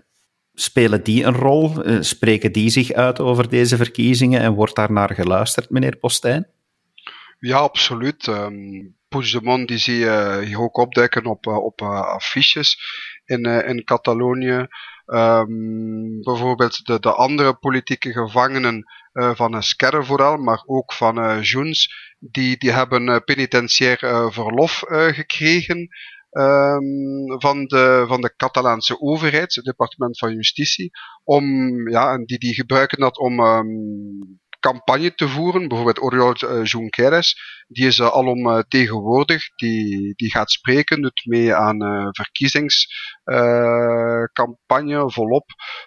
spelen 0.54 1.04
die 1.04 1.24
een 1.24 1.34
rol? 1.34 1.82
Eh, 1.82 1.96
spreken 2.00 2.52
die 2.52 2.70
zich 2.70 2.92
uit 2.92 3.20
over 3.20 3.48
deze 3.48 3.76
verkiezingen 3.76 4.40
en 4.40 4.54
wordt 4.54 4.74
daar 4.74 4.92
naar 4.92 5.14
geluisterd, 5.14 5.70
meneer 5.70 5.96
Postijn? 5.96 6.46
Ja, 7.38 7.56
absoluut. 7.56 8.26
Um, 8.26 8.96
Puigdemont 9.08 9.68
die 9.68 9.78
zie 9.78 9.98
je 9.98 10.42
hier 10.44 10.60
ook 10.60 10.76
opduiken 10.76 11.26
op, 11.26 11.46
eh, 11.46 11.64
op 11.64 11.82
affiches 11.82 12.78
in, 13.24 13.44
in 13.44 13.84
Catalonië. 13.84 14.66
Um, 15.14 16.20
bijvoorbeeld 16.22 16.86
de, 16.86 17.00
de 17.00 17.12
andere 17.12 17.54
politieke 17.54 18.12
gevangenen 18.12 18.84
uh, 19.12 19.34
van 19.34 19.56
Esquerre 19.56 20.04
vooral, 20.04 20.36
maar 20.36 20.62
ook 20.66 20.92
van 20.92 21.18
uh, 21.18 21.42
Junts, 21.42 22.14
die, 22.18 22.56
die 22.58 22.72
hebben 22.72 23.24
penitentiair 23.24 23.98
verlof 24.32 24.82
gekregen 24.88 25.88
um, 26.30 27.40
van, 27.40 27.64
de, 27.64 28.04
van 28.06 28.20
de 28.20 28.34
Catalaanse 28.36 29.00
overheid, 29.00 29.54
het 29.54 29.64
departement 29.64 30.18
van 30.18 30.34
justitie, 30.34 30.90
om, 31.24 31.44
ja, 31.88 32.12
en 32.12 32.24
die, 32.24 32.38
die 32.38 32.54
gebruiken 32.54 32.98
dat 32.98 33.18
om 33.18 33.40
um, 33.40 34.40
campagne 34.60 35.14
te 35.14 35.28
voeren. 35.28 35.68
Bijvoorbeeld 35.68 36.02
Oriol 36.02 36.34
uh, 36.44 36.64
Junqueras, 36.64 37.36
die 37.68 37.86
is 37.86 37.98
uh, 37.98 38.06
alom 38.06 38.64
tegenwoordig, 38.68 39.48
die, 39.56 40.12
die 40.14 40.30
gaat 40.30 40.50
spreken, 40.50 41.02
doet 41.02 41.22
mee 41.24 41.54
aan 41.54 41.82
uh, 41.82 42.08
verkiezingscampagne 42.10 45.10
volop. 45.10 45.46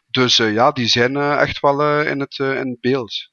Dus 0.10 0.38
ja, 0.38 0.72
die 0.72 0.88
zijn 0.88 1.18
echt 1.18 1.60
wel 1.60 2.02
in, 2.02 2.20
het, 2.20 2.38
in 2.38 2.70
het 2.70 2.80
beeld. 2.80 3.30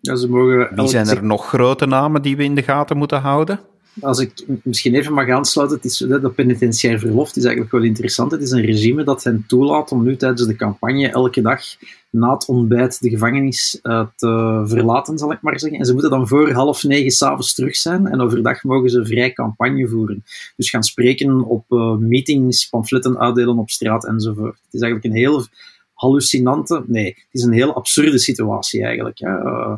Ja, 0.00 0.16
ze 0.16 0.28
mogen 0.28 0.74
Wie 0.74 0.88
zijn 0.88 1.08
er 1.08 1.24
nog 1.24 1.48
grote 1.48 1.86
namen 1.86 2.22
die 2.22 2.36
we 2.36 2.44
in 2.44 2.54
de 2.54 2.62
gaten 2.62 2.96
moeten 2.96 3.20
houden? 3.20 3.69
Als 4.00 4.18
ik 4.18 4.46
misschien 4.62 4.94
even 4.94 5.12
mag 5.12 5.28
aansluiten, 5.28 5.76
het 5.76 5.86
is, 5.86 5.98
dat 5.98 6.34
penitentiair 6.34 6.98
verlof 6.98 7.36
is 7.36 7.44
eigenlijk 7.44 7.72
wel 7.72 7.82
interessant. 7.82 8.30
Het 8.30 8.42
is 8.42 8.50
een 8.50 8.64
regime 8.64 9.04
dat 9.04 9.24
hen 9.24 9.44
toelaat 9.46 9.92
om 9.92 10.02
nu 10.02 10.16
tijdens 10.16 10.46
de 10.46 10.56
campagne 10.56 11.08
elke 11.08 11.40
dag 11.40 11.62
na 12.10 12.32
het 12.32 12.46
ontbijt 12.46 13.00
de 13.00 13.10
gevangenis 13.10 13.78
uh, 13.82 14.06
te 14.16 14.62
verlaten, 14.66 15.18
zal 15.18 15.32
ik 15.32 15.42
maar 15.42 15.60
zeggen. 15.60 15.78
En 15.78 15.84
ze 15.84 15.92
moeten 15.92 16.10
dan 16.10 16.28
voor 16.28 16.50
half 16.50 16.82
negen 16.82 17.10
s'avonds 17.10 17.54
terug 17.54 17.76
zijn 17.76 18.06
en 18.06 18.20
overdag 18.20 18.64
mogen 18.64 18.90
ze 18.90 19.06
vrij 19.06 19.32
campagne 19.32 19.88
voeren. 19.88 20.24
Dus 20.56 20.70
gaan 20.70 20.82
spreken 20.82 21.44
op 21.44 21.64
uh, 21.68 21.96
meetings, 21.96 22.68
pamfletten 22.68 23.18
uitdelen 23.18 23.58
op 23.58 23.70
straat 23.70 24.06
enzovoort. 24.06 24.58
Het 24.64 24.74
is 24.74 24.80
eigenlijk 24.80 25.14
een 25.14 25.20
heel 25.20 25.46
hallucinante, 25.94 26.84
nee, 26.86 27.06
het 27.06 27.26
is 27.30 27.42
een 27.42 27.52
heel 27.52 27.74
absurde 27.74 28.18
situatie 28.18 28.84
eigenlijk. 28.84 29.18
Hè. 29.18 29.28
Uh, 29.28 29.76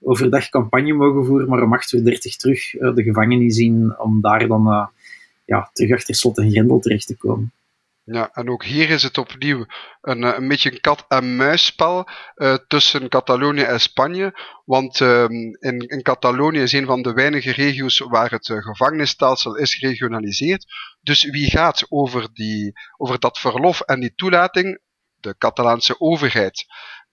overdag 0.00 0.48
campagne 0.48 0.92
mogen 0.92 1.24
voeren, 1.24 1.48
maar 1.48 1.62
om 1.62 1.76
8.30 1.76 2.04
uur 2.04 2.36
terug 2.36 2.74
uh, 2.74 2.94
de 2.94 3.02
gevangenis 3.02 3.58
in, 3.58 3.94
om 3.98 4.20
daar 4.20 4.46
dan 4.46 4.66
uh, 4.66 4.86
ja, 5.44 5.70
terug 5.72 5.92
achter 5.92 6.14
slot 6.14 6.38
en 6.38 6.50
grendel 6.50 6.78
terecht 6.78 7.06
te 7.06 7.16
komen. 7.16 7.52
Ja, 8.10 8.30
en 8.32 8.50
ook 8.50 8.64
hier 8.64 8.90
is 8.90 9.02
het 9.02 9.18
opnieuw 9.18 9.66
een, 10.00 10.24
eh, 10.24 10.34
een 10.36 10.48
beetje 10.48 10.72
een 10.72 10.80
kat-en-muisspel 10.80 12.08
uh, 12.36 12.54
tussen 12.54 13.08
Catalonië 13.08 13.62
en 13.62 13.80
Spanje. 13.80 14.38
Want 14.64 15.00
uh, 15.00 15.22
in, 15.58 15.78
in 15.78 16.02
Catalonië 16.02 16.60
is 16.60 16.72
een 16.72 16.86
van 16.86 17.02
de 17.02 17.12
weinige 17.12 17.52
regio's 17.52 17.98
waar 17.98 18.30
het 18.30 18.48
uh, 18.48 18.58
gevangenisstelsel 18.58 19.56
is 19.56 19.74
geregionaliseerd. 19.74 20.66
Dus 21.00 21.22
wie 21.30 21.50
gaat 21.50 21.86
over, 21.88 22.28
die, 22.32 22.72
over 22.96 23.18
dat 23.18 23.38
verlof 23.38 23.80
en 23.80 24.00
die 24.00 24.14
toelating? 24.14 24.80
De 25.20 25.34
Catalaanse 25.38 26.00
overheid. 26.00 26.66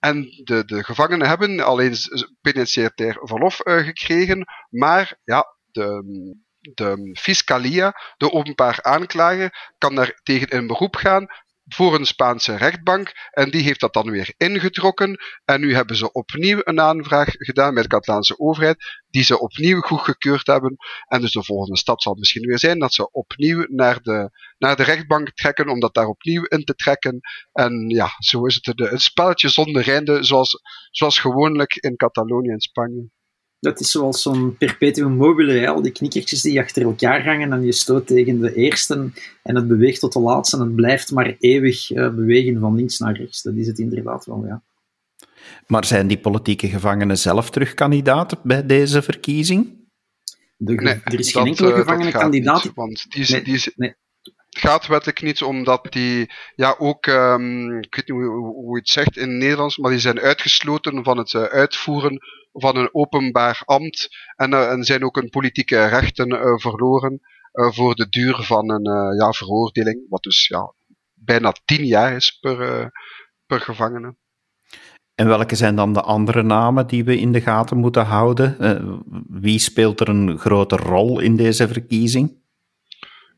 En 0.05 0.41
de, 0.43 0.65
de 0.65 0.83
gevangenen 0.83 1.27
hebben 1.27 1.59
alleen 1.59 1.95
penitentiair 2.41 3.17
verlof 3.21 3.65
uh, 3.65 3.77
gekregen, 3.77 4.45
maar 4.69 5.17
ja, 5.23 5.45
de, 5.71 6.03
de 6.59 7.17
fiscalia, 7.19 7.93
de 8.17 8.31
openbaar 8.31 8.81
aanklager, 8.81 9.73
kan 9.77 9.95
daar 9.95 10.19
tegen 10.23 10.47
in 10.47 10.67
beroep 10.67 10.95
gaan 10.95 11.25
voor 11.67 11.95
een 11.95 12.05
Spaanse 12.05 12.55
rechtbank 12.55 13.11
en 13.31 13.51
die 13.51 13.61
heeft 13.61 13.79
dat 13.79 13.93
dan 13.93 14.11
weer 14.11 14.33
ingetrokken. 14.37 15.17
En 15.45 15.61
nu 15.61 15.75
hebben 15.75 15.95
ze 15.95 16.11
opnieuw 16.11 16.59
een 16.63 16.79
aanvraag 16.79 17.29
gedaan 17.31 17.73
met 17.73 17.83
de 17.83 17.89
Catalaanse 17.89 18.39
overheid 18.39 19.03
die 19.09 19.23
ze 19.23 19.39
opnieuw 19.39 19.79
goedgekeurd 19.81 20.47
hebben. 20.47 20.75
En 21.07 21.21
dus 21.21 21.31
de 21.31 21.43
volgende 21.43 21.77
stap 21.77 22.01
zal 22.01 22.13
misschien 22.13 22.47
weer 22.47 22.59
zijn 22.59 22.79
dat 22.79 22.93
ze 22.93 23.11
opnieuw 23.11 23.65
naar 23.69 24.01
de, 24.01 24.29
naar 24.57 24.75
de 24.75 24.83
rechtbank 24.83 25.31
trekken 25.31 25.69
om 25.69 25.79
dat 25.79 25.93
daar 25.93 26.07
opnieuw 26.07 26.43
in 26.43 26.63
te 26.63 26.75
trekken. 26.75 27.19
En 27.51 27.89
ja, 27.89 28.09
zo 28.17 28.45
is 28.45 28.59
het 28.61 28.79
een 28.79 28.99
spelletje 28.99 29.49
zonder 29.49 29.89
einde 29.89 30.23
zoals, 30.23 30.61
zoals 30.91 31.19
gewoonlijk 31.19 31.75
in 31.75 31.95
Catalonië 31.95 32.49
en 32.49 32.61
Spanje. 32.61 33.09
Dat 33.65 33.79
is 33.79 33.91
zoals 33.91 34.21
zo'n 34.21 34.57
perpetuum 34.57 35.11
mobile, 35.11 35.67
al 35.67 35.81
die 35.81 35.91
knikkertjes 35.91 36.41
die 36.41 36.59
achter 36.59 36.81
elkaar 36.81 37.23
hangen 37.23 37.53
en 37.53 37.65
je 37.65 37.71
stoot 37.71 38.07
tegen 38.07 38.39
de 38.39 38.53
eerste 38.53 39.11
en 39.43 39.55
het 39.55 39.67
beweegt 39.67 39.99
tot 39.99 40.13
de 40.13 40.19
laatste 40.19 40.57
en 40.57 40.63
het 40.63 40.75
blijft 40.75 41.11
maar 41.11 41.35
eeuwig 41.39 41.91
uh, 41.91 42.09
bewegen 42.09 42.59
van 42.59 42.75
links 42.75 42.97
naar 42.99 43.17
rechts. 43.17 43.41
Dat 43.41 43.55
is 43.55 43.67
het 43.67 43.79
inderdaad 43.79 44.25
wel, 44.25 44.45
ja. 44.45 44.63
Maar 45.67 45.85
zijn 45.85 46.07
die 46.07 46.17
politieke 46.17 46.67
gevangenen 46.67 47.17
zelf 47.17 47.49
terug 47.49 47.73
kandidaat 47.73 48.43
bij 48.43 48.65
deze 48.65 49.01
verkiezing? 49.01 49.87
De, 50.57 50.73
nee, 50.73 51.01
er 51.03 51.19
is 51.19 51.31
geen 51.31 51.45
enkele 51.45 51.69
uh, 51.69 51.75
gevangene 51.75 52.11
kandidaat. 52.11 52.63
Niet, 52.63 52.73
want 52.73 53.05
die 53.09 53.21
is, 53.21 53.29
nee, 53.29 53.43
die 53.43 53.53
is, 53.53 53.71
nee. 53.75 53.95
Het 54.55 54.63
gaat 54.63 54.87
wettelijk 54.87 55.21
niet, 55.21 55.41
omdat 55.41 55.87
die 55.89 56.31
ja, 56.55 56.75
ook, 56.77 57.05
um, 57.05 57.77
ik 57.77 57.95
weet 57.95 58.07
niet 58.07 58.17
hoe, 58.17 58.53
hoe 58.53 58.73
je 58.73 58.79
het 58.79 58.89
zegt 58.89 59.17
in 59.17 59.29
het 59.29 59.37
Nederlands, 59.37 59.77
maar 59.77 59.91
die 59.91 59.99
zijn 59.99 60.19
uitgesloten 60.19 61.03
van 61.03 61.17
het 61.17 61.33
uh, 61.33 61.43
uitvoeren 61.43 62.19
van 62.51 62.77
een 62.77 62.89
openbaar 62.91 63.61
ambt 63.65 64.09
en, 64.35 64.51
uh, 64.51 64.71
en 64.71 64.83
zijn 64.83 65.03
ook 65.03 65.15
hun 65.15 65.29
politieke 65.29 65.85
rechten 65.85 66.29
uh, 66.29 66.57
verloren 66.57 67.19
voor 67.51 67.95
de 67.95 68.09
duur 68.09 68.35
van 68.43 68.69
een 68.69 69.15
ja, 69.17 69.31
veroordeling, 69.31 70.05
wat 70.09 70.23
dus 70.23 70.47
ja, 70.47 70.73
bijna 71.13 71.53
tien 71.65 71.85
jaar 71.85 72.15
is 72.15 72.37
per, 72.39 72.91
per 73.45 73.59
gevangene. 73.59 74.15
En 75.15 75.27
welke 75.27 75.55
zijn 75.55 75.75
dan 75.75 75.93
de 75.93 76.01
andere 76.01 76.43
namen 76.43 76.87
die 76.87 77.03
we 77.03 77.17
in 77.17 77.31
de 77.31 77.41
gaten 77.41 77.77
moeten 77.77 78.05
houden? 78.05 78.57
Wie 79.27 79.59
speelt 79.59 79.99
er 79.99 80.09
een 80.09 80.37
grote 80.37 80.75
rol 80.75 81.19
in 81.19 81.35
deze 81.35 81.67
verkiezing? 81.67 82.43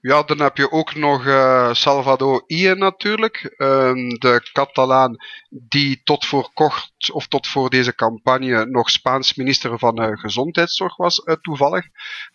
Ja, 0.07 0.23
dan 0.23 0.39
heb 0.39 0.57
je 0.57 0.71
ook 0.71 0.95
nog 0.95 1.25
uh, 1.25 1.73
Salvador 1.73 2.43
Ille 2.45 2.75
natuurlijk, 2.75 3.55
um, 3.57 4.09
de 4.09 4.49
Catalaan 4.53 5.15
die 5.49 6.01
tot 6.03 6.25
voor 6.25 6.51
kort 6.53 7.11
of 7.11 7.27
tot 7.27 7.47
voor 7.47 7.69
deze 7.69 7.95
campagne 7.95 8.65
nog 8.65 8.89
Spaans 8.89 9.35
minister 9.35 9.79
van 9.79 10.01
uh, 10.01 10.17
Gezondheidszorg 10.17 10.95
was, 10.95 11.21
uh, 11.25 11.35
toevallig. 11.41 11.85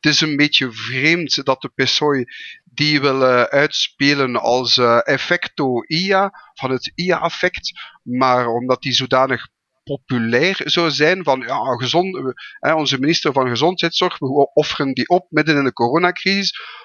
Het 0.01 0.13
is 0.13 0.21
een 0.21 0.37
beetje 0.37 0.73
vreemd 0.73 1.45
dat 1.45 1.61
de 1.61 1.71
PSOE 1.75 2.25
die 2.65 3.01
wil 3.01 3.23
uitspelen 3.49 4.37
als 4.37 4.79
effecto 5.03 5.83
IA, 5.87 6.31
van 6.55 6.71
het 6.71 6.93
IA-effect, 6.95 7.73
maar 8.03 8.47
omdat 8.47 8.83
die 8.83 8.93
zodanig 8.93 9.49
populair 9.85 10.61
zou 10.65 10.91
zijn 10.91 11.25
van 11.25 11.41
ja, 11.41 11.77
gezond, 11.77 12.35
onze 12.61 12.99
minister 12.99 13.33
van 13.33 13.49
Gezondheidszorg, 13.49 14.19
we 14.19 14.51
offeren 14.53 14.93
die 14.93 15.09
op 15.09 15.27
midden 15.31 15.57
in 15.57 15.65
de 15.65 15.73
coronacrisis 15.73 16.81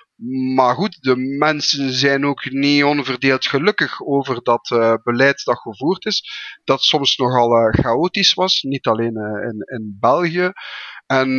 maar 0.55 0.75
goed, 0.75 0.97
de 1.01 1.15
mensen 1.15 1.91
zijn 1.91 2.25
ook 2.25 2.51
niet 2.51 2.83
onverdeeld 2.83 3.45
gelukkig 3.45 4.01
over 4.01 4.43
dat 4.43 4.69
uh, 4.69 4.93
beleid 5.03 5.43
dat 5.43 5.59
gevoerd 5.59 6.05
is. 6.05 6.29
Dat 6.63 6.81
soms 6.81 7.17
nogal 7.17 7.51
uh, 7.51 7.73
chaotisch 7.73 8.33
was, 8.33 8.61
niet 8.61 8.87
alleen 8.87 9.17
uh, 9.17 9.49
in, 9.49 9.79
in 9.79 9.97
België. 9.99 10.51
En 11.05 11.29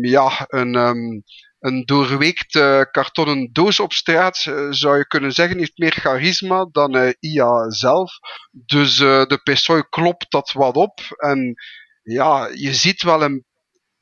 ja, 0.00 0.44
een, 0.46 0.74
um, 0.74 1.22
een 1.58 1.84
doorweekte 1.84 2.88
kartonnen 2.90 3.52
doos 3.52 3.80
op 3.80 3.92
straat, 3.92 4.36
zou 4.70 4.96
je 4.96 5.06
kunnen 5.06 5.32
zeggen, 5.32 5.58
heeft 5.58 5.78
meer 5.78 5.92
charisma 5.92 6.68
dan 6.72 7.14
IA 7.20 7.70
zelf. 7.70 8.12
Dus 8.50 8.96
de 8.96 9.40
PSOE 9.42 9.88
klopt 9.88 10.30
dat 10.30 10.52
wat 10.52 10.76
op. 10.76 11.00
En 11.16 11.54
ja, 12.02 12.48
je 12.52 12.74
ziet 12.74 13.02
wel 13.02 13.22
een 13.22 13.44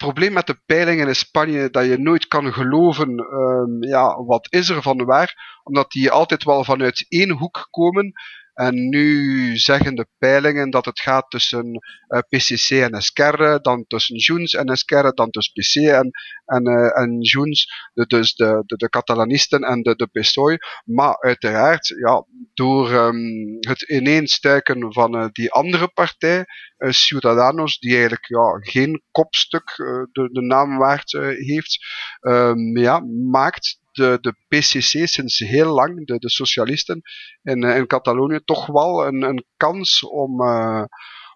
probleem 0.02 0.32
met 0.32 0.46
de 0.46 0.60
peilingen 0.66 1.08
in 1.08 1.14
Spanje 1.14 1.70
dat 1.70 1.84
je 1.84 1.98
nooit 1.98 2.26
kan 2.26 2.52
geloven, 2.52 3.08
um, 3.18 3.82
ja, 3.84 4.24
wat 4.24 4.46
is 4.50 4.68
er 4.68 4.82
van 4.82 5.04
waar, 5.04 5.60
omdat 5.62 5.90
die 5.90 6.10
altijd 6.10 6.44
wel 6.44 6.64
vanuit 6.64 7.06
één 7.08 7.30
hoek 7.30 7.66
komen. 7.70 8.12
En 8.52 8.88
nu 8.88 9.56
zeggen 9.56 9.94
de 9.94 10.06
peilingen 10.18 10.70
dat 10.70 10.84
het 10.84 11.00
gaat 11.00 11.30
tussen 11.30 11.80
eh, 12.06 12.18
PCC 12.28 12.70
en 12.70 12.92
Esquerre, 12.92 13.60
dan 13.60 13.84
tussen 13.86 14.16
Junts 14.16 14.54
en 14.54 14.66
Esquerre, 14.66 15.12
dan 15.14 15.30
tussen 15.30 15.52
PC 15.52 15.74
en, 15.74 16.10
en, 16.44 16.68
uh, 16.68 16.98
en 16.98 17.20
Junts, 17.20 17.90
dus 17.92 18.34
de, 18.34 18.62
de, 18.66 18.76
de 18.76 18.88
Catalanisten 18.88 19.60
en 19.60 19.82
de, 19.82 19.94
de 19.94 20.06
PSOE. 20.06 20.58
Maar 20.84 21.22
uiteraard, 21.22 21.86
ja, 21.86 22.26
door 22.54 22.92
um, 22.92 23.56
het 23.60 23.82
ineenstuiken 23.82 24.92
van 24.92 25.16
uh, 25.16 25.26
die 25.32 25.52
andere 25.52 25.88
partij, 25.88 26.44
Ciudadanos, 26.78 27.78
die 27.78 27.92
eigenlijk 27.92 28.26
ja, 28.26 28.58
geen 28.60 29.02
kopstuk 29.10 29.74
de, 30.12 30.28
de 30.32 30.42
naam 30.42 30.78
waard 30.78 31.12
heeft, 31.38 31.78
um, 32.20 32.76
ja, 32.76 33.00
maakt 33.30 33.80
de, 33.92 34.18
de 34.20 34.34
PCC 34.48 35.08
sinds 35.08 35.38
heel 35.38 35.74
lang, 35.74 36.06
de, 36.06 36.18
de 36.18 36.30
socialisten 36.30 37.02
in, 37.42 37.62
eh, 37.62 37.76
in 37.76 37.86
Catalonië, 37.86 38.40
toch 38.44 38.66
wel 38.66 39.06
een, 39.06 39.22
een 39.22 39.44
kans 39.56 40.04
om, 40.08 40.40
uh, 40.40 40.84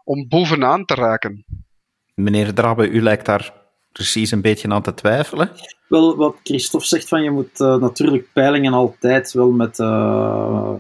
om 0.05 0.29
bovenaan 0.29 0.85
te 0.85 0.95
raken. 0.95 1.45
Meneer 2.15 2.55
Drabbe, 2.55 2.89
u 2.89 3.03
lijkt 3.03 3.27
daar 3.27 3.53
precies 3.93 4.31
een 4.31 4.41
beetje 4.41 4.69
aan 4.69 4.83
te 4.83 4.95
twijfelen. 4.95 5.51
Wel, 5.89 6.17
wat 6.17 6.37
Christophe 6.43 6.87
zegt, 6.87 7.09
van 7.09 7.23
je 7.23 7.31
moet 7.31 7.61
uh, 7.61 7.77
natuurlijk 7.77 8.29
peilingen 8.33 8.73
altijd 8.73 9.33
wel 9.33 9.51
met 9.51 9.79
uh, 9.79 10.73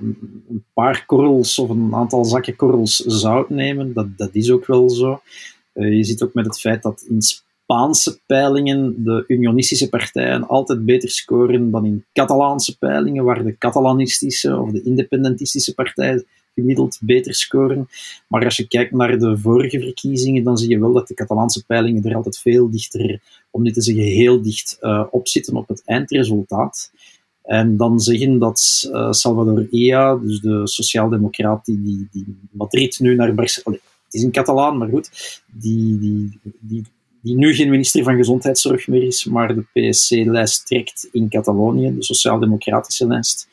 een 0.49 0.64
paar 0.75 1.06
korrels 1.06 1.59
of 1.59 1.68
een 1.68 1.95
aantal 1.95 2.25
zakken 2.25 2.56
korrels 2.56 2.97
zout 2.97 3.50
nemen. 3.50 3.93
Dat, 3.93 4.19
dat 4.19 4.34
is 4.34 4.50
ook 4.50 4.67
wel 4.67 4.91
zo. 4.91 5.21
Uh, 5.75 5.97
je 5.97 6.04
ziet 6.04 6.23
ook 6.23 6.34
met 6.34 6.47
het 6.47 6.60
feit 6.60 6.82
dat 6.82 7.04
in 7.08 7.21
Spaanse 7.67 8.19
peilingen 8.26 9.05
de 9.05 9.25
unionistische 9.26 9.89
partijen 9.89 10.49
altijd 10.49 10.85
beter 10.85 11.11
scoren 11.11 11.71
dan 11.71 11.85
in 11.85 12.05
Catalaanse 12.13 12.79
peilingen, 12.79 13.25
waar 13.25 13.45
de 13.45 13.59
Catalanistische 13.59 14.57
of 14.57 14.71
de 14.71 14.83
independentistische 14.83 15.75
partijen 15.75 16.25
gemiddeld 16.55 16.99
beter 17.00 17.35
scoren. 17.35 17.89
Maar 18.29 18.45
als 18.45 18.57
je 18.57 18.69
kijkt 18.69 18.93
naar 18.93 19.19
de 19.19 19.39
vorige 19.39 19.81
verkiezingen, 19.81 20.45
dan 20.45 20.59
zie 20.59 20.69
je 20.69 20.79
wel 20.79 20.93
dat 20.93 21.09
de 21.09 21.15
Catalaanse 21.15 21.65
peilingen 21.67 22.05
er 22.05 22.15
altijd 22.15 22.39
veel 22.39 22.71
dichter, 22.71 23.21
om 23.50 23.63
niet 23.63 23.75
te 23.75 23.83
zeggen 23.83 24.05
heel 24.05 24.43
dicht, 24.43 24.79
uh, 24.81 25.05
op 25.11 25.29
zitten 25.29 25.57
op 25.57 25.69
het 25.69 25.83
eindresultaat. 25.85 26.91
En 27.43 27.76
dan 27.76 28.00
zeggen 28.00 28.39
dat 28.39 28.89
uh, 28.93 29.13
Salvador 29.13 29.67
Illa, 29.71 30.17
dus 30.17 30.41
de 30.41 30.61
sociaaldemocraat 30.69 31.65
die, 31.65 31.83
die, 31.83 32.09
die 32.13 32.37
Madrid 32.50 32.99
nu 32.99 33.15
naar 33.15 33.35
Barcelona... 33.35 33.81
Het 34.05 34.15
is 34.15 34.23
een 34.23 34.31
Catalaan, 34.31 34.79
maar 34.79 34.89
goed. 34.89 35.11
Die, 35.52 35.99
die, 35.99 36.39
die 36.61 36.85
die 37.26 37.36
nu 37.36 37.54
geen 37.54 37.71
minister 37.71 38.02
van 38.02 38.17
Gezondheidszorg 38.17 38.86
meer 38.86 39.02
is, 39.02 39.25
maar 39.25 39.54
de 39.54 39.91
PSC-lijst 39.91 40.67
trekt 40.67 41.08
in 41.12 41.28
Catalonië, 41.28 41.95
de 41.95 42.04
sociaal-democratische 42.04 43.06
lijst. 43.06 43.49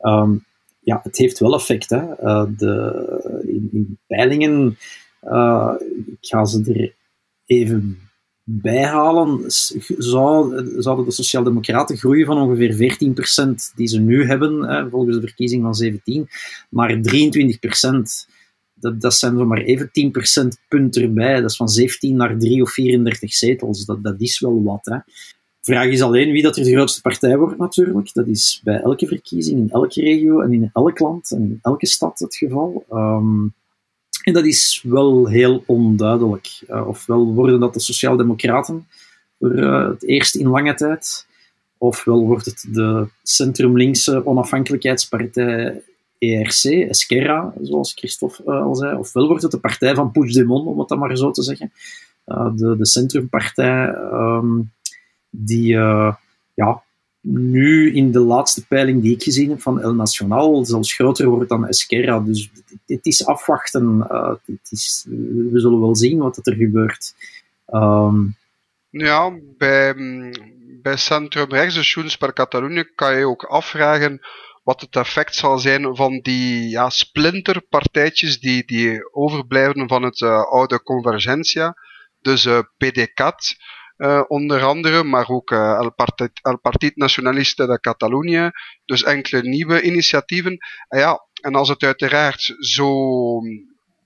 Um, 0.00 0.44
ja, 0.80 1.00
het 1.02 1.16
heeft 1.16 1.38
wel 1.38 1.54
effect. 1.54 1.90
Hè. 1.90 2.02
Uh, 2.22 2.44
de, 2.56 3.42
in, 3.46 3.68
in 3.72 3.98
peilingen, 4.06 4.78
uh, 5.22 5.74
ik 6.06 6.16
ga 6.20 6.44
ze 6.44 6.72
er 6.74 6.94
even 7.46 7.98
bijhalen, 8.42 9.44
zou, 9.98 10.66
zouden 10.78 11.04
de 11.04 11.12
Sociaaldemocraten 11.12 11.96
groeien 11.96 12.26
van 12.26 12.38
ongeveer 12.38 12.98
14% 13.72 13.74
die 13.74 13.86
ze 13.86 14.00
nu 14.00 14.26
hebben, 14.26 14.62
hè, 14.62 14.88
volgens 14.88 15.16
de 15.16 15.26
verkiezing 15.26 15.62
van 15.62 15.74
17, 15.74 16.28
naar 16.70 17.00
23% 17.00 18.33
dat, 18.84 19.00
dat 19.00 19.14
zijn 19.14 19.36
zomaar 19.38 19.58
even 19.58 19.90
10% 20.44 20.48
punt 20.68 20.96
erbij. 20.96 21.40
Dat 21.40 21.50
is 21.50 21.56
van 21.56 21.68
17 21.68 22.16
naar 22.16 22.38
3 22.38 22.62
of 22.62 22.70
34 22.70 23.34
zetels. 23.34 23.84
Dat, 23.84 24.02
dat 24.02 24.14
is 24.18 24.40
wel 24.40 24.62
wat. 24.62 24.84
Hè. 24.84 24.98
Vraag 25.60 25.86
is 25.86 26.02
alleen 26.02 26.32
wie 26.32 26.42
dat 26.42 26.56
er 26.56 26.64
de 26.64 26.72
grootste 26.72 27.00
partij 27.00 27.36
wordt 27.36 27.58
natuurlijk. 27.58 28.12
Dat 28.12 28.26
is 28.26 28.60
bij 28.64 28.80
elke 28.80 29.06
verkiezing, 29.06 29.58
in 29.58 29.70
elke 29.70 30.00
regio 30.00 30.40
en 30.40 30.52
in 30.52 30.70
elk 30.72 30.98
land 30.98 31.30
en 31.30 31.42
in 31.42 31.58
elke 31.62 31.86
stad 31.86 32.18
het 32.18 32.36
geval. 32.36 32.84
Um, 32.90 33.54
en 34.22 34.32
dat 34.32 34.44
is 34.44 34.82
wel 34.86 35.28
heel 35.28 35.62
onduidelijk. 35.66 36.62
Uh, 36.68 36.88
ofwel 36.88 37.26
worden 37.26 37.60
dat 37.60 37.74
de 37.74 37.80
Sociaaldemocraten 37.80 38.86
voor 39.38 39.52
uh, 39.52 39.88
het 39.88 40.04
eerst 40.04 40.34
in 40.34 40.48
lange 40.48 40.74
tijd, 40.74 41.26
ofwel 41.78 42.26
wordt 42.26 42.44
het 42.44 42.66
de 42.72 43.08
centrum-linkse 43.22 44.26
onafhankelijkheidspartij 44.26 45.82
ERC, 46.32 46.88
Esquerra, 46.88 47.52
zoals 47.62 47.92
Christophe 47.92 48.42
uh, 48.46 48.62
al 48.62 48.74
zei, 48.74 48.96
ofwel 48.96 49.26
wordt 49.26 49.42
het 49.42 49.50
de 49.50 49.58
partij 49.58 49.94
van 49.94 50.10
Puigdemont, 50.10 50.66
om 50.66 50.78
het 50.78 50.88
dan 50.88 50.98
maar 50.98 51.16
zo 51.16 51.30
te 51.30 51.42
zeggen. 51.42 51.72
Uh, 52.26 52.50
de, 52.56 52.76
de 52.76 52.86
centrumpartij 52.86 53.94
um, 54.12 54.72
die 55.30 55.72
uh, 55.72 56.14
ja, 56.54 56.82
nu 57.20 57.94
in 57.94 58.12
de 58.12 58.20
laatste 58.20 58.66
peiling 58.66 59.02
die 59.02 59.14
ik 59.14 59.22
gezien 59.22 59.50
heb 59.50 59.60
van 59.60 59.80
El 59.80 59.94
Nacional 59.94 60.64
zelfs 60.64 60.94
groter 60.94 61.28
wordt 61.28 61.48
dan 61.48 61.66
Esquerra. 61.66 62.20
Dus 62.20 62.50
het 62.86 63.06
is 63.06 63.26
afwachten. 63.26 64.06
het 64.46 64.70
is, 64.70 65.06
we 65.50 65.60
zullen 65.60 65.80
wel 65.80 65.96
zien 65.96 66.18
wat 66.18 66.46
er 66.46 66.54
gebeurt. 66.54 67.14
Um, 67.72 68.36
ja, 68.90 69.32
bij, 69.58 69.94
bij 70.82 70.96
Centrum 70.96 71.50
Rechts, 71.50 71.74
de 71.74 71.80
Junts 71.80 72.16
per 72.16 72.32
Catalunya, 72.32 72.84
kan 72.94 73.18
je 73.18 73.26
ook 73.26 73.44
afvragen 73.44 74.20
wat 74.64 74.80
het 74.80 74.96
effect 74.96 75.34
zal 75.34 75.58
zijn 75.58 75.96
van 75.96 76.20
die 76.20 76.68
ja, 76.68 76.90
splinterpartijtjes 76.90 78.40
die, 78.40 78.64
die 78.64 79.14
overblijven 79.14 79.88
van 79.88 80.02
het 80.02 80.20
uh, 80.20 80.42
oude 80.42 80.82
Convergentia. 80.82 81.76
Dus 82.20 82.44
uh, 82.44 82.58
PDCAT 82.76 83.54
uh, 83.96 84.22
onder 84.28 84.62
andere, 84.62 85.02
maar 85.02 85.28
ook 85.28 85.50
El, 85.50 85.92
Partit, 85.92 86.30
El 86.42 86.58
Partit 86.58 86.96
Nacionalista 86.96 87.66
de 87.66 87.80
Catalunya. 87.80 88.52
Dus 88.84 89.02
enkele 89.02 89.42
nieuwe 89.42 89.82
initiatieven. 89.82 90.58
En, 90.88 90.98
ja, 90.98 91.26
en 91.40 91.54
als 91.54 91.68
het 91.68 91.82
uiteraard 91.82 92.54
zo 92.58 92.88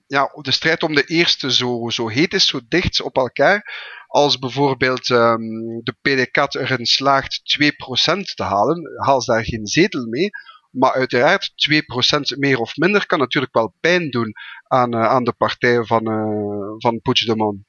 ja, 0.07 0.29
de 0.41 0.51
strijd 0.51 0.83
om 0.83 0.95
de 0.95 1.03
eerste 1.03 1.51
zo, 1.53 1.89
zo 1.89 2.07
heet 2.07 2.33
is, 2.33 2.47
zo 2.47 2.59
dicht 2.67 3.01
op 3.01 3.15
elkaar, 3.17 3.63
als 4.09 4.39
bijvoorbeeld 4.39 5.09
um, 5.09 5.81
de 5.83 5.95
PDCAT 6.01 6.55
erin 6.55 6.85
slaagt 6.85 7.41
2% 7.59 8.21
te 8.35 8.43
halen, 8.43 8.91
haal 8.95 9.21
ze 9.21 9.31
daar 9.31 9.45
geen 9.45 9.67
zetel 9.67 10.05
mee. 10.05 10.29
Maar 10.71 10.93
uiteraard, 10.93 11.51
2% 12.35 12.37
meer 12.37 12.57
of 12.57 12.75
minder 12.75 13.05
kan 13.05 13.19
natuurlijk 13.19 13.53
wel 13.53 13.73
pijn 13.79 14.09
doen 14.09 14.33
aan, 14.67 14.95
uh, 14.95 15.05
aan 15.05 15.23
de 15.23 15.33
partij 15.33 15.83
van, 15.83 16.11
uh, 16.11 16.73
van 16.77 17.01
Puigdemont. 17.01 17.68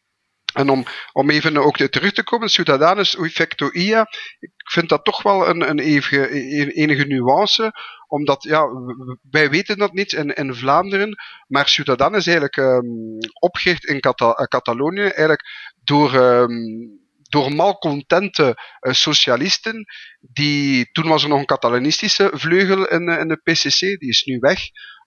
En 0.52 0.68
om, 0.68 0.84
om 1.12 1.30
even 1.30 1.56
ook 1.56 1.76
terug 1.76 2.12
te 2.12 2.24
komen, 2.24 2.48
Ciudadanos 2.48 3.16
Effecto 3.16 3.70
IA, 3.70 4.00
ik 4.38 4.70
vind 4.70 4.88
dat 4.88 5.04
toch 5.04 5.22
wel 5.22 5.48
een, 5.48 5.68
een 5.68 5.78
enige, 5.78 7.04
nuance, 7.06 7.72
omdat 8.06 8.42
ja, 8.42 8.66
wij 9.30 9.50
weten 9.50 9.78
dat 9.78 9.92
niet 9.92 10.12
in, 10.12 10.34
in 10.34 10.54
Vlaanderen, 10.54 11.16
maar 11.46 11.68
Ciudadanos 11.68 12.18
is 12.18 12.26
eigenlijk 12.26 12.56
um, 12.56 13.18
opgericht 13.40 13.84
in 13.84 14.00
Cata 14.00 14.32
Catalonië, 14.32 15.02
eigenlijk 15.02 15.42
door 15.84 16.14
um, 16.14 16.98
door 17.30 17.54
malcontente 17.54 18.56
uh, 18.80 18.92
socialisten, 18.92 19.84
die, 20.20 20.90
toen 20.92 21.08
was 21.08 21.22
er 21.22 21.28
nog 21.28 21.38
een 21.38 21.44
catalanistische 21.44 22.30
vleugel 22.32 22.88
in, 22.88 23.08
uh, 23.08 23.18
in 23.18 23.28
de 23.28 23.40
PCC, 23.42 23.78
die 23.78 24.08
is 24.08 24.24
nu 24.24 24.38
weg, 24.38 24.60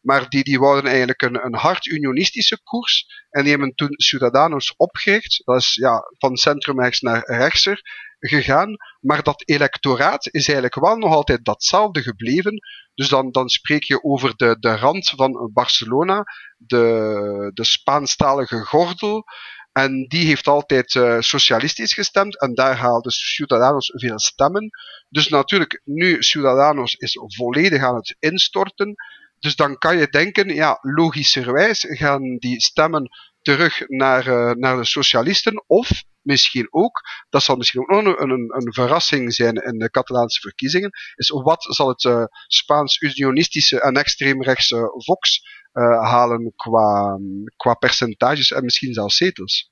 maar 0.03 0.29
die, 0.29 0.43
die 0.43 0.59
wouden 0.59 0.89
eigenlijk 0.89 1.21
een, 1.21 1.45
een 1.45 1.55
hard 1.55 1.85
unionistische 1.85 2.59
koers. 2.63 3.05
En 3.29 3.41
die 3.41 3.51
hebben 3.51 3.75
toen 3.75 3.91
Ciudadanos 3.91 4.73
opgericht. 4.75 5.41
Dat 5.45 5.59
is 5.59 5.73
ja, 5.73 6.01
van 6.17 6.37
centrumrechts 6.37 7.01
naar 7.01 7.23
rechtser 7.25 7.81
gegaan. 8.19 8.75
Maar 8.99 9.23
dat 9.23 9.49
electoraat 9.49 10.25
is 10.25 10.47
eigenlijk 10.47 10.75
wel 10.75 10.97
nog 10.97 11.13
altijd 11.13 11.45
datzelfde 11.45 12.01
gebleven. 12.01 12.59
Dus 12.93 13.09
dan, 13.09 13.31
dan 13.31 13.49
spreek 13.49 13.83
je 13.83 14.03
over 14.03 14.33
de, 14.35 14.57
de 14.59 14.75
rand 14.75 15.09
van 15.09 15.49
Barcelona, 15.53 16.23
de, 16.57 17.51
de 17.53 17.63
Spaanstalige 17.63 18.65
gordel. 18.65 19.23
En 19.71 20.05
die 20.07 20.25
heeft 20.25 20.47
altijd 20.47 20.93
uh, 20.93 21.19
socialistisch 21.19 21.93
gestemd 21.93 22.39
en 22.39 22.53
daar 22.53 22.75
haalde 22.75 23.11
Ciudadanos 23.11 23.91
veel 23.95 24.19
stemmen. 24.19 24.69
Dus 25.09 25.27
natuurlijk, 25.27 25.81
nu 25.83 26.23
Ciudadanos 26.23 26.93
is 26.93 27.19
volledig 27.35 27.83
aan 27.83 27.95
het 27.95 28.15
instorten. 28.19 28.95
Dus 29.43 29.56
dan 29.56 29.77
kan 29.77 29.97
je 29.97 30.08
denken, 30.08 30.56
ja, 30.56 30.77
logischerwijs 30.82 31.86
gaan 31.89 32.38
die 32.38 32.62
stemmen 32.62 33.10
terug 33.41 33.88
naar, 33.88 34.27
uh, 34.27 34.51
naar 34.51 34.77
de 34.77 34.86
socialisten. 34.86 35.63
Of 35.67 36.03
misschien 36.21 36.67
ook, 36.69 37.01
dat 37.29 37.43
zal 37.43 37.56
misschien 37.56 37.82
ook 37.82 38.03
nog 38.03 38.19
een, 38.19 38.29
een, 38.29 38.56
een 38.56 38.73
verrassing 38.73 39.34
zijn 39.34 39.56
in 39.56 39.77
de 39.77 39.89
Catalaanse 39.89 40.41
verkiezingen, 40.41 40.91
is 41.15 41.29
wat 41.29 41.63
zal 41.63 41.88
het 41.88 42.03
uh, 42.03 42.23
Spaans-unionistische 42.47 43.82
en 43.82 43.93
extreemrechtse 43.93 44.93
Vox 45.06 45.41
uh, 45.73 45.84
halen 46.03 46.53
qua, 46.56 47.19
qua 47.56 47.73
percentages 47.73 48.51
en 48.51 48.63
misschien 48.63 48.93
zelfs 48.93 49.17
zetels. 49.17 49.71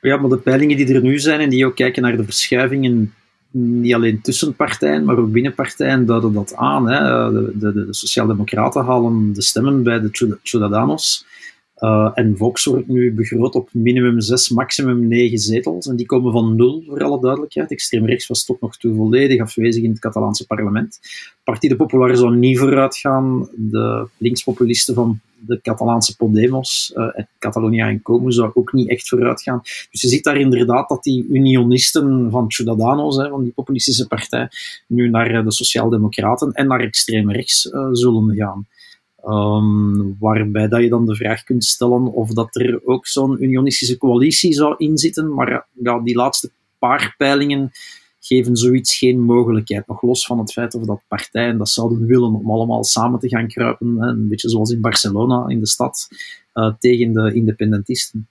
Ja, 0.00 0.16
maar 0.16 0.30
de 0.30 0.38
peilingen 0.38 0.76
die 0.76 0.94
er 0.94 1.02
nu 1.02 1.18
zijn 1.18 1.40
en 1.40 1.50
die 1.50 1.66
ook 1.66 1.76
kijken 1.76 2.02
naar 2.02 2.16
de 2.16 2.24
verschuivingen 2.24 3.14
niet 3.52 3.94
alleen 3.94 4.20
tussen 4.20 4.54
partijen, 4.54 5.04
maar 5.04 5.18
ook 5.18 5.32
binnen 5.32 5.54
partijen 5.54 6.06
duiden 6.06 6.32
dat 6.32 6.54
aan. 6.56 6.88
Hè. 6.88 7.32
De, 7.32 7.52
de, 7.54 7.72
de 7.72 7.86
Sociaaldemocraten 7.90 8.84
halen 8.84 9.32
de 9.32 9.42
stemmen 9.42 9.82
bij 9.82 10.00
de 10.00 10.38
Ciudadanos. 10.42 11.26
Uh, 11.82 12.10
en 12.14 12.36
Vox 12.36 12.64
wordt 12.64 12.88
nu 12.88 13.14
begroot 13.14 13.54
op 13.54 13.68
minimum 13.72 14.20
6, 14.20 14.48
maximum 14.48 15.08
9 15.08 15.38
zetels. 15.38 15.86
En 15.86 15.96
die 15.96 16.06
komen 16.06 16.32
van 16.32 16.56
nul, 16.56 16.82
voor 16.86 17.04
alle 17.04 17.20
duidelijkheid. 17.20 17.70
Extreem 17.70 18.06
rechts 18.06 18.26
was 18.26 18.44
tot 18.44 18.60
nog 18.60 18.76
toe 18.76 18.94
volledig 18.94 19.40
afwezig 19.40 19.82
in 19.82 19.90
het 19.90 19.98
Catalaanse 19.98 20.46
parlement. 20.46 21.00
Partij 21.44 21.76
Popular 21.76 22.16
zou 22.16 22.36
niet 22.36 22.58
vooruit 22.58 22.96
gaan. 22.96 23.48
De 23.54 24.06
linkspopulisten 24.16 24.94
van 24.94 25.20
de 25.38 25.60
Catalaanse 25.62 26.16
Podemos, 26.16 26.92
uh, 26.96 27.24
Catalonia 27.38 27.88
en 27.88 28.02
Como, 28.02 28.30
zou 28.30 28.50
ook 28.54 28.72
niet 28.72 28.88
echt 28.88 29.08
vooruit 29.08 29.42
gaan. 29.42 29.60
Dus 29.62 30.00
je 30.00 30.08
ziet 30.08 30.24
daar 30.24 30.36
inderdaad 30.36 30.88
dat 30.88 31.02
die 31.02 31.26
unionisten 31.30 32.30
van 32.30 32.50
Ciudadanos, 32.50 33.16
hè, 33.16 33.28
van 33.28 33.42
die 33.42 33.52
populistische 33.52 34.06
partij, 34.06 34.48
nu 34.86 35.08
naar 35.08 35.30
eh, 35.30 35.44
de 35.44 35.52
Sociaaldemocraten 35.52 36.52
en 36.52 36.66
naar 36.66 36.80
extreem 36.80 37.30
rechts 37.30 37.60
zullen 37.92 38.34
gaan. 38.34 38.66
Um, 39.24 40.16
waarbij 40.18 40.68
dat 40.68 40.82
je 40.82 40.88
dan 40.88 41.06
de 41.06 41.16
vraag 41.16 41.42
kunt 41.42 41.64
stellen 41.64 42.12
of 42.12 42.30
dat 42.30 42.56
er 42.56 42.80
ook 42.84 43.06
zo'n 43.06 43.42
unionistische 43.42 43.98
coalitie 43.98 44.52
zou 44.52 44.74
inzitten. 44.76 45.34
Maar 45.34 45.66
ja, 45.82 45.98
die 45.98 46.16
laatste 46.16 46.50
paar 46.78 47.14
peilingen 47.16 47.70
geven 48.20 48.56
zoiets 48.56 48.98
geen 48.98 49.20
mogelijkheid. 49.20 49.86
Nog 49.86 50.02
los 50.02 50.26
van 50.26 50.38
het 50.38 50.52
feit 50.52 50.74
of 50.74 50.84
dat 50.84 51.02
partijen 51.08 51.58
dat 51.58 51.68
zouden 51.68 52.06
willen 52.06 52.34
om 52.34 52.50
allemaal 52.50 52.84
samen 52.84 53.18
te 53.18 53.28
gaan 53.28 53.48
kruipen. 53.48 53.96
Hè, 53.98 54.08
een 54.08 54.28
beetje 54.28 54.48
zoals 54.48 54.70
in 54.70 54.80
Barcelona, 54.80 55.44
in 55.48 55.60
de 55.60 55.66
stad, 55.66 56.08
uh, 56.54 56.72
tegen 56.78 57.12
de 57.12 57.34
independentisten. 57.34 58.28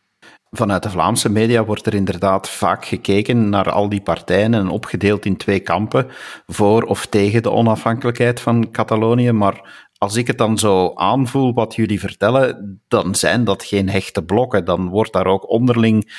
Vanuit 0.49 0.83
de 0.83 0.89
Vlaamse 0.89 1.29
media 1.29 1.65
wordt 1.65 1.85
er 1.85 1.93
inderdaad 1.93 2.49
vaak 2.49 2.85
gekeken 2.85 3.49
naar 3.49 3.71
al 3.71 3.89
die 3.89 4.01
partijen 4.01 4.53
en 4.53 4.67
opgedeeld 4.67 5.25
in 5.25 5.37
twee 5.37 5.59
kampen, 5.59 6.07
voor 6.47 6.83
of 6.83 7.05
tegen 7.05 7.43
de 7.43 7.51
onafhankelijkheid 7.51 8.39
van 8.39 8.71
Catalonië. 8.71 9.31
Maar 9.31 9.89
als 10.01 10.15
ik 10.15 10.27
het 10.27 10.37
dan 10.37 10.57
zo 10.57 10.91
aanvoel 10.93 11.53
wat 11.53 11.75
jullie 11.75 11.99
vertellen, 11.99 12.81
dan 12.87 13.15
zijn 13.15 13.43
dat 13.43 13.63
geen 13.63 13.89
hechte 13.89 14.23
blokken. 14.23 14.65
Dan 14.65 14.89
wordt 14.89 15.13
daar 15.13 15.25
ook 15.25 15.49
onderling 15.49 16.11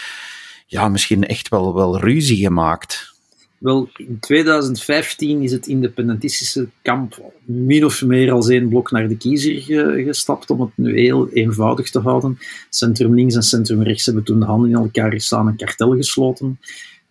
ja, 0.66 0.88
misschien 0.88 1.26
echt 1.26 1.48
wel, 1.48 1.74
wel 1.74 2.00
ruzie 2.00 2.36
gemaakt. 2.36 3.14
Wel, 3.58 3.88
in 3.96 4.16
2015 4.20 5.42
is 5.42 5.52
het 5.52 5.66
independentistische 5.66 6.68
kamp 6.82 7.32
min 7.44 7.84
of 7.84 8.02
meer 8.02 8.32
als 8.32 8.48
één 8.48 8.68
blok 8.68 8.90
naar 8.90 9.08
de 9.08 9.16
kiezer 9.16 9.60
gestapt, 10.04 10.50
om 10.50 10.60
het 10.60 10.70
nu 10.74 11.00
heel 11.00 11.28
eenvoudig 11.28 11.90
te 11.90 12.00
houden. 12.00 12.38
Centrum 12.70 13.14
links 13.14 13.34
en 13.34 13.42
centrum 13.42 13.82
rechts 13.82 14.04
hebben 14.04 14.24
toen 14.24 14.40
de 14.40 14.46
handen 14.46 14.70
in 14.70 14.76
elkaar 14.76 15.12
gestaan 15.12 15.48
en 15.48 15.56
kartel 15.56 15.96
gesloten. 15.96 16.60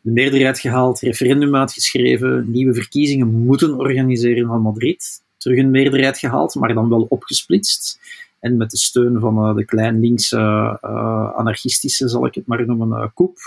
De 0.01 0.12
meerderheid 0.12 0.60
gehaald, 0.60 0.99
referendum 0.99 1.55
uitgeschreven, 1.55 2.51
nieuwe 2.51 2.73
verkiezingen 2.73 3.27
moeten 3.27 3.77
organiseren 3.77 4.47
van 4.47 4.62
Madrid 4.62 5.21
terug 5.41 5.58
een 5.58 5.71
meerderheid 5.71 6.17
gehaald, 6.17 6.56
maar 6.56 6.73
dan 6.73 6.89
wel 6.89 7.06
opgesplitst. 7.10 7.99
En 8.39 8.58
met 8.58 8.71
de 8.71 8.77
steun 8.77 9.19
van 9.19 9.49
uh, 9.49 9.56
de 9.56 9.65
klein 9.65 9.99
linkse 9.99 10.38
uh, 10.82 11.32
anarchistische, 11.36 12.08
zal 12.10 12.25
ik 12.25 12.36
het 12.36 12.47
maar 12.47 12.65
noemen, 12.65 12.89
uh, 12.89 13.08
Koep, 13.13 13.38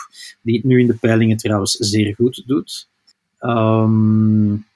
die 0.42 0.56
het 0.56 0.64
nu 0.64 0.80
in 0.80 0.86
de 0.86 0.94
peilingen 0.94 1.36
trouwens 1.36 1.72
zeer 1.72 2.14
goed 2.14 2.42
doet. 2.46 2.88
Um, 3.40 4.66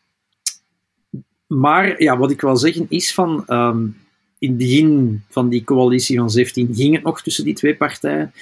maar 1.46 2.02
ja, 2.02 2.18
wat 2.18 2.30
ik 2.30 2.40
wil 2.40 2.56
zeggen 2.56 2.86
is 2.88 3.14
van. 3.14 3.44
Um, 3.46 3.96
in 4.38 4.48
het 4.48 4.58
begin 4.58 5.22
van 5.28 5.48
die 5.48 5.64
coalitie 5.64 6.18
van 6.18 6.30
17 6.30 6.74
ging 6.74 6.94
het 6.94 7.04
nog 7.04 7.22
tussen 7.22 7.44
die 7.44 7.54
twee 7.54 7.76
partijen. 7.76 8.32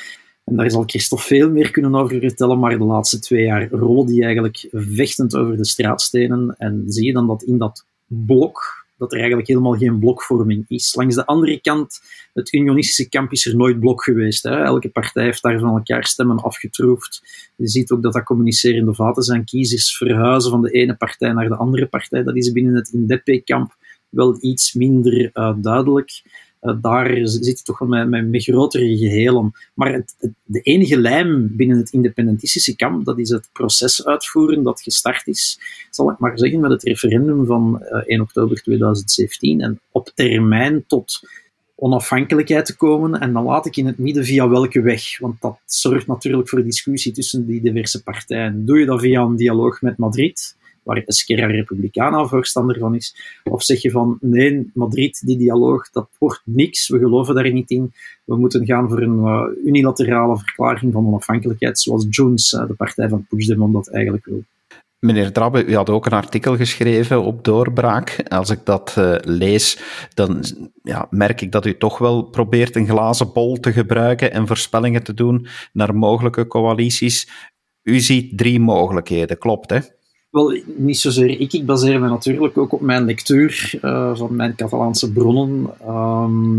En 0.45 0.57
daar 0.57 0.71
zal 0.71 0.83
Christophe 0.87 1.25
veel 1.25 1.51
meer 1.51 1.71
kunnen 1.71 1.95
over 1.95 2.21
vertellen, 2.21 2.59
maar 2.59 2.79
de 2.79 2.85
laatste 2.85 3.19
twee 3.19 3.45
jaar 3.45 3.69
rollen 3.71 4.07
die 4.07 4.25
eigenlijk 4.25 4.69
vechtend 4.73 5.37
over 5.37 5.57
de 5.57 5.65
straatstenen. 5.65 6.55
En 6.59 6.85
zie 6.87 7.07
je 7.07 7.13
dan 7.13 7.27
dat 7.27 7.43
in 7.43 7.59
dat 7.59 7.85
blok, 8.07 8.87
dat 8.99 9.13
er 9.13 9.19
eigenlijk 9.19 9.49
helemaal 9.49 9.77
geen 9.77 9.99
blokvorming 9.99 10.65
is. 10.69 10.95
Langs 10.95 11.15
de 11.15 11.27
andere 11.27 11.61
kant, 11.61 12.01
het 12.33 12.53
unionistische 12.53 13.09
kamp 13.09 13.33
is 13.33 13.47
er 13.47 13.57
nooit 13.57 13.81
blok 13.81 14.05
geweest. 14.05 14.43
Hè. 14.43 14.63
Elke 14.63 14.89
partij 14.89 15.25
heeft 15.25 15.43
daar 15.43 15.59
van 15.59 15.77
elkaar 15.77 16.05
stemmen 16.05 16.39
afgetroefd. 16.39 17.23
Je 17.57 17.69
ziet 17.69 17.91
ook 17.91 18.03
dat 18.03 18.13
dat 18.13 18.25
communicerende 18.25 18.95
vaten 18.95 19.23
zijn. 19.23 19.45
Kiezers 19.45 19.97
verhuizen 19.97 20.51
van 20.51 20.63
de 20.63 20.71
ene 20.71 20.97
partij 20.97 21.33
naar 21.33 21.49
de 21.49 21.57
andere 21.57 21.87
partij. 21.87 22.23
Dat 22.23 22.37
is 22.37 22.53
binnen 22.53 22.75
het 22.75 22.89
Indepe-kamp 22.89 23.77
wel 24.09 24.37
iets 24.41 24.75
minder 24.75 25.31
uh, 25.35 25.55
duidelijk. 25.57 26.23
Uh, 26.67 26.77
daar 26.81 27.19
zit 27.23 27.65
toch 27.65 27.79
wel 27.79 27.89
met, 27.89 28.09
met, 28.09 28.29
met, 28.29 28.43
grotere 28.43 28.97
gehelen. 28.97 29.53
Maar 29.75 29.93
het, 29.93 30.33
de 30.45 30.61
enige 30.61 30.99
lijm 30.99 31.57
binnen 31.57 31.77
het 31.79 31.91
independentistische 31.91 32.77
kamp, 32.77 33.05
dat 33.05 33.19
is 33.19 33.29
het 33.29 33.49
proces 33.53 34.07
uitvoeren 34.07 34.63
dat 34.63 34.83
gestart 34.83 35.27
is, 35.27 35.59
zal 35.91 36.11
ik 36.11 36.19
maar 36.19 36.39
zeggen, 36.39 36.61
met 36.61 36.71
het 36.71 36.83
referendum 36.83 37.47
van 37.47 37.83
uh, 37.83 38.03
1 38.07 38.21
oktober 38.21 38.63
2017. 38.63 39.61
En 39.61 39.81
op 39.91 40.11
termijn 40.15 40.85
tot 40.87 41.21
onafhankelijkheid 41.77 42.67
te 42.67 42.77
komen. 42.77 43.21
En 43.21 43.33
dan 43.33 43.45
laat 43.45 43.67
ik 43.67 43.77
in 43.77 43.87
het 43.87 43.99
midden 43.99 44.25
via 44.25 44.49
welke 44.49 44.81
weg. 44.81 45.19
Want 45.19 45.41
dat 45.41 45.59
zorgt 45.65 46.07
natuurlijk 46.07 46.49
voor 46.49 46.63
discussie 46.63 47.13
tussen 47.13 47.47
die 47.47 47.61
diverse 47.61 48.03
partijen. 48.03 48.67
Doe 48.67 48.79
je 48.79 48.87
dat 48.87 49.01
via 49.01 49.23
een 49.23 49.37
dialoog 49.37 49.83
met 49.83 49.97
Madrid? 49.97 50.57
Waar 50.87 51.03
Esquerra 51.07 51.47
Republicana 51.47 52.27
voorstander 52.27 52.79
van 52.79 52.95
is? 52.95 53.41
Of 53.45 53.63
zeg 53.63 53.83
je 53.83 53.91
van 53.91 54.19
nee, 54.21 54.71
Madrid, 54.75 55.23
die 55.25 55.39
dialoog, 55.39 55.91
dat 55.91 56.09
wordt 56.19 56.43
niks, 56.45 56.89
we 56.89 56.99
geloven 56.99 57.35
daar 57.35 57.53
niet 57.53 57.71
in. 57.71 57.93
We 58.25 58.37
moeten 58.37 58.67
gaan 58.67 58.89
voor 58.89 59.03
een 59.03 59.19
uh, 59.19 59.67
unilaterale 59.67 60.37
verklaring 60.37 60.93
van 60.93 61.07
onafhankelijkheid, 61.07 61.79
zoals 61.79 62.07
Jones, 62.11 62.53
uh, 62.53 62.67
de 62.67 62.75
partij 62.75 63.09
van 63.09 63.27
Puigdemont, 63.29 63.73
dat 63.73 63.89
eigenlijk 63.89 64.25
wil. 64.25 64.43
Meneer 64.99 65.33
Drabbe, 65.33 65.65
u 65.65 65.75
had 65.75 65.91
ook 65.91 66.07
een 66.07 66.13
artikel 66.13 66.57
geschreven 66.57 67.23
op 67.23 67.45
Doorbraak. 67.45 68.23
Als 68.29 68.51
ik 68.51 68.61
dat 68.65 68.95
uh, 68.99 69.15
lees, 69.21 69.79
dan 70.15 70.45
ja, 70.83 71.07
merk 71.11 71.41
ik 71.41 71.53
dat 71.53 71.67
u 71.67 71.77
toch 71.77 71.99
wel 71.99 72.23
probeert 72.23 72.77
een 72.77 72.89
glazen 72.89 73.33
bol 73.33 73.57
te 73.57 73.73
gebruiken 73.73 74.33
en 74.33 74.47
voorspellingen 74.47 75.03
te 75.03 75.15
doen 75.15 75.47
naar 75.73 75.95
mogelijke 75.95 76.47
coalities. 76.47 77.29
U 77.83 78.01
ziet 78.01 78.39
drie 78.39 78.61
mogelijkheden, 78.61 79.39
klopt 79.39 79.71
hè? 79.71 79.79
Wel, 80.31 80.61
niet 80.77 80.99
zozeer 80.99 81.41
ik. 81.41 81.53
Ik 81.53 81.67
baseer 81.67 82.01
me 82.01 82.09
natuurlijk 82.09 82.59
ook 82.59 82.73
op 82.73 82.81
mijn 82.81 83.05
lectuur 83.05 83.79
uh, 83.83 84.17
van 84.17 84.37
mijn 84.37 84.55
Catalaanse 84.55 85.13
bronnen. 85.13 85.65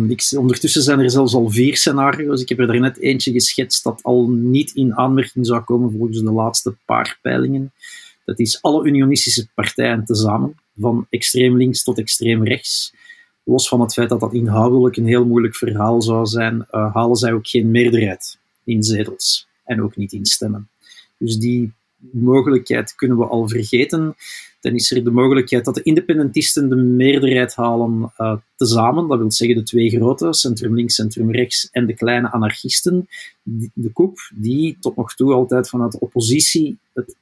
Ik, 0.10 0.28
ondertussen 0.38 0.82
zijn 0.82 1.00
er 1.00 1.12
zelfs 1.12 1.34
al 1.34 1.50
vier 1.50 1.78
scenario's. 1.78 2.42
Ik 2.42 2.50
heb 2.50 2.60
er 2.60 2.80
net 2.80 3.00
eentje 3.00 3.32
geschetst 3.32 3.84
dat 3.84 4.04
al 4.04 4.30
niet 4.30 4.72
in 4.76 4.96
aanmerking 4.96 5.46
zou 5.46 5.62
komen 5.62 5.92
volgens 5.92 6.22
de 6.22 6.32
laatste 6.32 6.76
paar 6.86 7.20
peilingen. 7.22 7.72
Dat 8.26 8.40
is 8.40 8.62
alle 8.62 8.86
unionistische 8.86 9.48
partijen 9.56 10.06
tezamen, 10.06 10.56
van 10.80 11.08
extreem 11.10 11.58
links 11.58 11.84
tot 11.84 11.98
extreem 11.98 12.44
rechts. 12.44 12.94
Los 13.44 13.68
van 13.68 13.82
het 13.82 13.94
feit 13.94 14.10
dat 14.10 14.20
dat 14.20 14.34
inhoudelijk 14.34 14.98
een 14.98 15.08
heel 15.08 15.26
moeilijk 15.26 15.56
verhaal 15.56 16.02
zou 16.02 16.26
zijn, 16.26 16.68
uh, 16.72 16.94
halen 16.94 17.16
zij 17.16 17.34
ook 17.34 17.48
geen 17.48 17.72
meerderheid 17.72 18.38
in 18.64 18.84
zetels 18.84 19.48
en 19.64 19.84
ook 19.84 19.96
niet 19.96 20.14
in 20.14 20.26
stemmen. 20.26 20.70
Dus 21.18 21.38
die 21.38 21.74
mogelijkheid 22.12 22.96
kunnen 22.96 23.18
we 23.18 23.26
al 23.26 23.48
vergeten. 23.48 24.16
Dan 24.62 24.74
is 24.74 24.92
er 24.92 25.04
de 25.04 25.12
mogelijkheid 25.12 25.66
dat 25.66 25.76
de 25.76 25.84
independentisten 25.84 26.70
de 26.70 26.76
meerderheid 26.76 27.56
halen 27.56 28.12
uh, 28.18 28.36
tezamen. 28.56 29.08
Dat 29.08 29.18
wil 29.18 29.32
zeggen 29.32 29.58
de 29.58 29.64
twee 29.64 29.90
grote, 29.90 30.34
centrum 30.34 30.76
links, 30.76 30.96
centrum 30.96 31.32
rechts 31.32 31.70
en 31.72 31.86
de 31.86 31.94
kleine 31.94 32.32
anarchisten. 32.32 33.08
De 33.74 33.92
koep, 33.94 34.32
die 34.36 34.78
tot 34.80 34.96
nog 34.96 35.14
toe 35.14 35.34
altijd 35.34 35.70
vanuit 35.70 35.92
de 35.92 36.00
oppositie 36.00 36.78
het, 36.94 37.16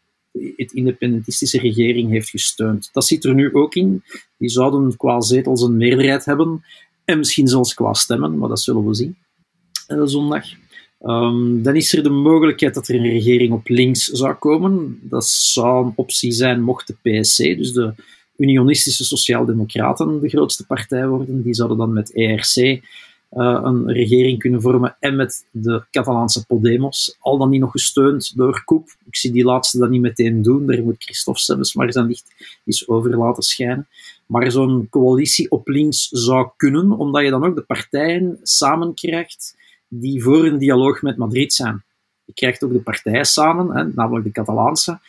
het 0.55 0.71
independentistische 0.71 1.59
regering 1.59 2.09
heeft 2.09 2.29
gesteund. 2.29 2.89
Dat 2.93 3.05
zit 3.05 3.23
er 3.23 3.33
nu 3.33 3.53
ook 3.53 3.75
in. 3.75 4.03
Die 4.37 4.49
zouden 4.49 4.97
qua 4.97 5.21
zetels 5.21 5.61
een 5.61 5.77
meerderheid 5.77 6.25
hebben. 6.25 6.63
En 7.05 7.17
misschien 7.17 7.47
zelfs 7.47 7.73
qua 7.73 7.93
stemmen, 7.93 8.37
maar 8.37 8.49
dat 8.49 8.59
zullen 8.59 8.85
we 8.85 8.95
zien. 8.95 9.15
Uh, 9.87 10.01
zondag. 10.05 10.45
Um, 11.01 11.63
dan 11.63 11.75
is 11.75 11.93
er 11.93 12.03
de 12.03 12.09
mogelijkheid 12.09 12.73
dat 12.73 12.87
er 12.87 12.95
een 12.95 13.09
regering 13.09 13.53
op 13.53 13.67
links 13.67 14.05
zou 14.05 14.33
komen. 14.33 14.99
Dat 15.01 15.25
zou 15.25 15.85
een 15.85 15.93
optie 15.95 16.31
zijn 16.31 16.61
mocht 16.61 16.87
de 16.87 17.19
PSC, 17.19 17.37
dus 17.37 17.71
de 17.71 17.93
Unionistische 18.37 19.05
Sociaaldemocraten, 19.05 20.21
de 20.21 20.29
grootste 20.29 20.65
partij 20.65 21.07
worden. 21.07 21.43
Die 21.43 21.53
zouden 21.53 21.77
dan 21.77 21.93
met 21.93 22.13
ERC 22.13 22.81
uh, 23.35 23.59
een 23.63 23.91
regering 23.91 24.39
kunnen 24.39 24.61
vormen 24.61 24.95
en 24.99 25.15
met 25.15 25.45
de 25.51 25.83
Catalaanse 25.91 26.45
Podemos, 26.45 27.17
al 27.19 27.37
dan 27.37 27.49
niet 27.49 27.59
nog 27.59 27.71
gesteund 27.71 28.37
door 28.37 28.63
Koep. 28.63 28.95
Ik 29.05 29.15
zie 29.15 29.31
die 29.31 29.43
laatste 29.43 29.77
dat 29.77 29.89
niet 29.89 30.01
meteen 30.01 30.41
doen, 30.41 30.67
daar 30.67 30.83
moet 30.83 31.03
Christophe 31.03 31.39
Sebbes 31.39 31.73
maar 31.73 31.91
zijn 31.91 32.07
licht 32.07 32.33
eens 32.65 32.87
over 32.87 33.17
laten 33.17 33.43
schijnen. 33.43 33.87
Maar 34.25 34.51
zo'n 34.51 34.87
coalitie 34.89 35.51
op 35.51 35.67
links 35.67 36.07
zou 36.09 36.49
kunnen, 36.57 36.91
omdat 36.91 37.23
je 37.23 37.29
dan 37.29 37.45
ook 37.45 37.55
de 37.55 37.61
partijen 37.61 38.39
samen 38.41 38.93
krijgt 38.93 39.55
die 39.87 40.23
voor 40.23 40.45
een 40.45 40.57
dialoog 40.57 41.01
met 41.01 41.17
Madrid 41.17 41.53
zijn. 41.53 41.83
Je 42.25 42.33
krijgt 42.33 42.63
ook 42.63 42.71
de 42.71 42.81
partijen 42.81 43.25
samen, 43.25 43.75
hè, 43.75 43.87
namelijk 43.93 44.25
de 44.25 44.31
Catalaanse 44.31 44.99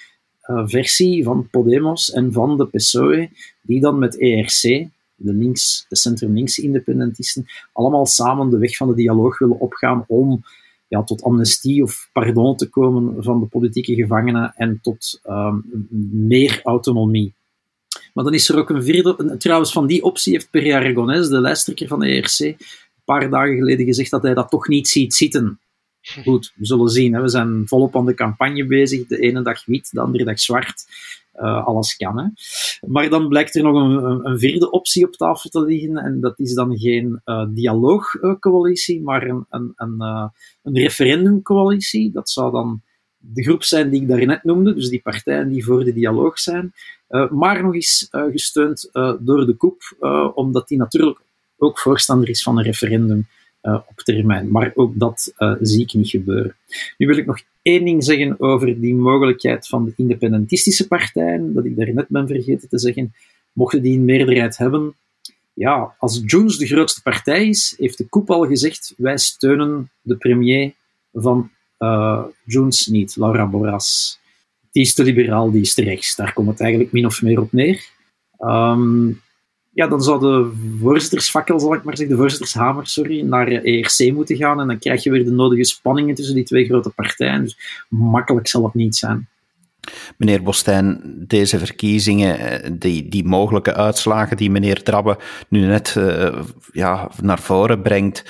uh, 0.51 0.62
versie 0.67 1.25
van 1.25 1.49
Podemos 1.51 2.11
en 2.11 2.33
van 2.33 2.57
de 2.57 2.67
PSOE, 2.67 3.31
die 3.62 3.81
dan 3.81 3.99
met 3.99 4.21
ERC, 4.21 4.89
de, 5.15 5.33
links, 5.33 5.87
de 5.89 5.97
centrum-links 5.97 6.59
independentisten, 6.59 7.47
allemaal 7.73 8.07
samen 8.07 8.51
de 8.51 8.59
weg 8.59 8.77
van 8.77 8.89
de 8.89 8.95
dialoog 8.95 9.39
willen 9.39 9.61
opgaan 9.61 10.05
om 10.07 10.45
ja, 10.89 11.03
tot 11.03 11.23
amnestie 11.23 11.83
of 11.83 12.09
pardon 12.12 12.57
te 12.57 12.69
komen 12.69 13.23
van 13.23 13.41
de 13.41 13.47
politieke 13.47 13.95
gevangenen 13.95 14.53
en 14.57 14.79
tot 14.83 15.21
um, 15.29 15.89
meer 16.11 16.61
autonomie. 16.62 17.35
Maar 18.15 18.25
dan 18.25 18.35
is 18.35 18.49
er 18.49 18.59
ook 18.59 18.71
een 18.71 18.83
vierde, 18.83 19.37
trouwens 19.37 19.73
van 19.73 19.87
die 19.87 20.03
optie 20.03 20.33
heeft 20.33 20.51
Per 20.51 20.75
Aragonés, 20.75 21.29
de 21.29 21.41
lijsttrekker 21.41 21.89
van 21.89 22.01
de 22.01 22.07
ERC, 22.07 22.57
paar 23.07 23.31
dagen 23.31 23.57
geleden 23.57 23.87
gezegd 23.87 24.11
dat 24.11 24.23
hij 24.23 24.35
dat 24.35 24.51
toch 24.51 24.69
niet 24.69 24.88
ziet 24.88 25.14
zitten. 25.14 25.61
Goed, 26.25 26.53
we 26.57 26.66
zullen 26.66 26.88
zien. 26.88 27.14
Hè. 27.14 27.21
We 27.21 27.29
zijn 27.29 27.62
volop 27.66 27.97
aan 27.97 28.07
de 28.07 28.14
campagne 28.14 28.66
bezig. 28.66 29.07
De 29.07 29.19
ene 29.19 29.42
dag 29.42 29.64
wit, 29.64 29.92
de 29.92 30.01
andere 30.01 30.25
dag 30.25 30.40
zwart. 30.40 30.85
Uh, 31.35 31.66
alles 31.66 31.97
kan. 31.97 32.19
Hè. 32.19 32.27
Maar 32.88 33.09
dan 33.09 33.29
blijkt 33.29 33.55
er 33.55 33.62
nog 33.62 33.75
een, 33.75 34.27
een, 34.27 34.38
vierde 34.38 34.71
optie 34.71 35.07
op 35.07 35.12
tafel 35.12 35.51
te 35.51 35.64
liggen. 35.64 35.97
En 35.97 36.21
dat 36.21 36.38
is 36.38 36.55
dan 36.55 36.79
geen 36.79 37.21
uh, 37.25 37.47
dialoogcoalitie, 37.49 39.03
maar 39.03 39.23
een, 39.23 39.47
een, 39.51 39.73
een, 39.77 39.95
uh, 39.99 40.29
een 40.62 40.79
referendumcoalitie. 40.79 42.12
Dat 42.12 42.31
zou 42.31 42.53
dan 42.53 42.83
de 43.16 43.42
groep 43.42 43.62
zijn 43.62 43.90
die 43.90 44.01
ik 44.01 44.09
daarnet 44.09 44.45
noemde, 44.45 44.75
dus 44.75 44.88
die 44.88 45.03
partijen 45.03 45.49
die 45.49 45.64
voor 45.64 45.85
de 45.85 45.92
dialoog 45.92 46.38
zijn. 46.38 46.73
maar 47.31 47.62
nog 47.62 47.75
eens 47.75 48.09
gesteund 48.11 48.88
door 49.21 49.47
de 49.47 49.55
koep, 49.57 49.97
omdat 50.35 50.69
die 50.69 50.79
natuurlijk 50.79 51.21
ook 51.59 51.79
voorstander 51.79 52.29
is 52.29 52.42
van 52.42 52.59
een 52.59 52.64
referendum 52.64 53.27
uh, 53.62 53.79
op 53.88 54.01
termijn. 54.01 54.51
Maar 54.51 54.73
ook 54.75 54.99
dat 54.99 55.33
uh, 55.38 55.55
zie 55.61 55.83
ik 55.83 55.92
niet 55.92 56.09
gebeuren. 56.09 56.57
Nu 56.99 57.07
wil 57.07 57.16
ik 57.16 57.27
nog 57.27 57.40
één 57.62 57.85
ding 57.85 58.05
zeggen 58.05 58.40
over 58.40 58.81
die 58.81 58.95
mogelijkheid 58.95 59.66
van 59.66 59.85
de 59.85 59.92
independentistische 59.97 60.87
partijen, 60.87 61.55
dat 61.55 61.64
ik 61.64 61.77
daarnet 61.77 62.09
ben 62.09 62.27
vergeten 62.27 62.69
te 62.69 62.79
zeggen. 62.79 63.14
Mochten 63.53 63.83
die 63.83 63.99
een 63.99 64.05
meerderheid 64.05 64.57
hebben, 64.57 64.95
ja, 65.57 65.95
als 65.99 66.23
Junts 66.25 66.59
de 66.59 66.66
grootste 66.66 67.03
partij 67.03 67.49
is, 67.49 67.75
heeft 67.79 67.99
de 67.99 68.09
koep 68.09 68.31
al 68.31 68.47
gezegd, 68.47 68.95
wij 68.97 69.19
steunen 69.19 69.90
de 70.03 70.16
premier 70.16 70.75
van 71.12 71.51
uh, 71.79 72.25
Junts 72.45 72.87
niet, 72.87 73.16
Laura 73.16 73.47
Borras. 73.47 74.19
Die 74.71 74.83
is 74.83 74.95
te 74.95 75.03
liberaal, 75.03 75.51
die 75.51 75.61
is 75.61 75.75
te 75.75 75.83
rechts. 75.83 76.16
Daar 76.16 76.33
komt 76.33 76.49
het 76.49 76.61
eigenlijk 76.61 76.92
min 76.92 77.07
of 77.07 77.23
meer 77.23 77.40
op 77.40 77.53
neer. 77.53 77.88
Um, 78.38 79.21
ja, 79.77 79.87
dan 79.87 80.03
zou 80.03 80.21
de 80.21 80.53
voorzittersfakkel, 80.81 81.61
zal 81.61 81.75
ik 81.75 81.85
maar 81.85 81.97
zeggen, 81.97 82.17
de 82.17 82.21
voorzittershamer, 82.21 82.87
sorry, 82.87 83.23
naar 83.23 83.49
ERC 83.49 84.12
moeten 84.12 84.37
gaan. 84.37 84.61
En 84.61 84.67
dan 84.67 84.79
krijg 84.79 85.03
je 85.03 85.11
weer 85.11 85.25
de 85.25 85.31
nodige 85.31 85.65
spanningen 85.65 86.15
tussen 86.15 86.35
die 86.35 86.45
twee 86.45 86.65
grote 86.65 86.91
partijen. 86.91 87.43
Dus 87.43 87.85
makkelijk 87.89 88.49
zal 88.49 88.65
het 88.65 88.75
niet 88.75 88.97
zijn. 88.97 89.29
Meneer 90.17 90.43
Bostijn, 90.43 91.15
deze 91.27 91.59
verkiezingen, 91.59 92.39
eh, 92.39 92.71
die, 92.73 93.09
die 93.09 93.25
mogelijke 93.25 93.75
uitslagen 93.75 94.37
die 94.37 94.51
meneer 94.51 94.83
Drabbe 94.83 95.19
nu 95.49 95.67
net 95.67 95.95
uh, 95.99 96.43
ja, 96.73 97.11
naar 97.21 97.41
voren 97.41 97.83
brengt, 97.83 98.25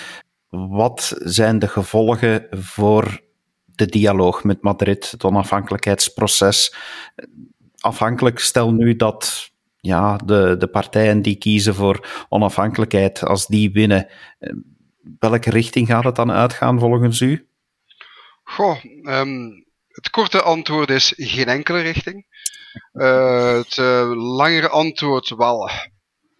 wat 0.49 1.17
zijn 1.19 1.59
de 1.59 1.69
gevolgen 1.69 2.47
voor 2.51 3.21
de 3.65 3.87
dialoog 3.87 4.45
met 4.45 4.63
Madrid, 4.63 5.11
het 5.11 5.25
onafhankelijkheidsproces? 5.25 6.75
Afhankelijk, 7.79 8.39
stel 8.39 8.73
nu 8.73 8.97
dat 8.97 9.55
ja, 9.87 10.17
de, 10.17 10.57
de 10.59 10.67
partijen 10.67 11.23
die 11.23 11.37
kiezen 11.37 11.75
voor 11.75 12.27
onafhankelijkheid, 12.29 13.25
als 13.25 13.47
die 13.47 13.73
winnen, 13.73 14.09
eh, 14.39 14.53
welke 15.19 15.51
richting 15.51 15.87
gaat 15.87 16.05
het 16.05 16.17
dan 16.17 16.33
uitgaan 16.33 16.79
volgens 16.79 17.21
u? 17.21 17.49
Goh, 18.43 18.85
um, 19.03 19.67
het 19.89 20.11
korte 20.11 20.43
antwoord 20.43 20.91
is 20.91 21.13
geen 21.17 21.47
enkele 21.49 21.81
richting. 21.81 22.27
Uh, 22.93 23.53
het 23.53 23.77
uh, 23.77 24.11
langere 24.15 24.69
antwoord 24.69 25.29
wel 25.29 25.71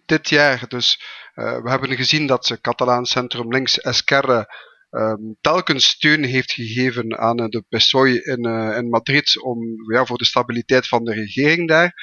dit 0.05 0.29
jaar. 0.29 0.67
Dus 0.67 1.01
we 1.33 1.69
hebben 1.69 1.95
gezien 1.95 2.27
dat 2.27 2.45
ze 2.45 2.61
Catalaan 2.61 3.05
Centrum 3.05 3.51
Links 3.51 3.79
Esquerra 3.79 4.47
um, 4.89 5.37
telkens 5.41 5.85
steun 5.85 6.23
heeft 6.23 6.51
gegeven 6.51 7.17
aan 7.17 7.35
de 7.35 7.63
PSOE 7.69 8.23
in, 8.23 8.45
in 8.75 8.89
Madrid 8.89 9.41
om, 9.43 9.59
ja, 9.93 10.05
voor 10.05 10.17
de 10.17 10.25
stabiliteit 10.25 10.87
van 10.87 11.03
de 11.03 11.13
regering 11.13 11.67
daar. 11.67 11.93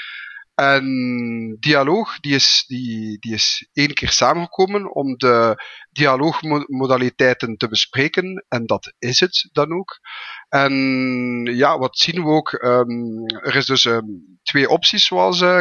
En 0.55 1.57
dialoog, 1.61 2.21
die 2.21 2.35
is, 2.35 2.65
die, 2.67 3.19
die 3.19 3.33
is 3.35 3.69
één 3.73 3.95
keer 3.95 4.11
samengekomen 4.11 4.95
om 4.95 5.17
de 5.17 5.63
dialoogmodaliteiten 5.91 7.57
te 7.57 7.69
bespreken. 7.69 8.45
En 8.49 8.67
dat 8.67 8.95
is 8.99 9.21
het 9.21 9.49
dan 9.53 9.73
ook. 9.73 9.99
En 10.49 10.73
ja, 11.45 11.79
wat 11.79 11.99
zien 11.99 12.23
we 12.23 12.29
ook? 12.29 12.53
Um, 12.53 13.27
er 13.27 13.57
is 13.57 13.67
dus 13.67 13.85
um, 13.85 14.39
twee 14.43 14.69
opties, 14.69 15.07
zoals 15.07 15.41
uh, 15.41 15.61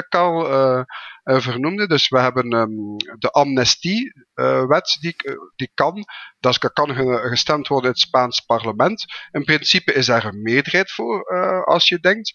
vernoemde. 1.24 1.88
Dus 1.88 2.10
we 2.10 2.20
hebben 2.20 2.54
um, 2.54 2.98
de 3.18 3.30
amnestiewet, 3.32 4.98
die, 5.00 5.16
die 5.56 5.72
kan. 5.74 6.04
Dat 6.40 6.58
kan 6.58 6.96
gestemd 7.30 7.68
worden 7.68 7.86
in 7.86 7.92
het 7.92 8.00
Spaans 8.00 8.40
parlement. 8.40 9.06
In 9.32 9.44
principe 9.44 9.94
is 9.94 10.06
daar 10.06 10.26
een 10.26 10.42
meerderheid 10.42 10.92
voor, 10.92 11.26
als 11.66 11.88
je 11.88 12.00
denkt. 12.00 12.32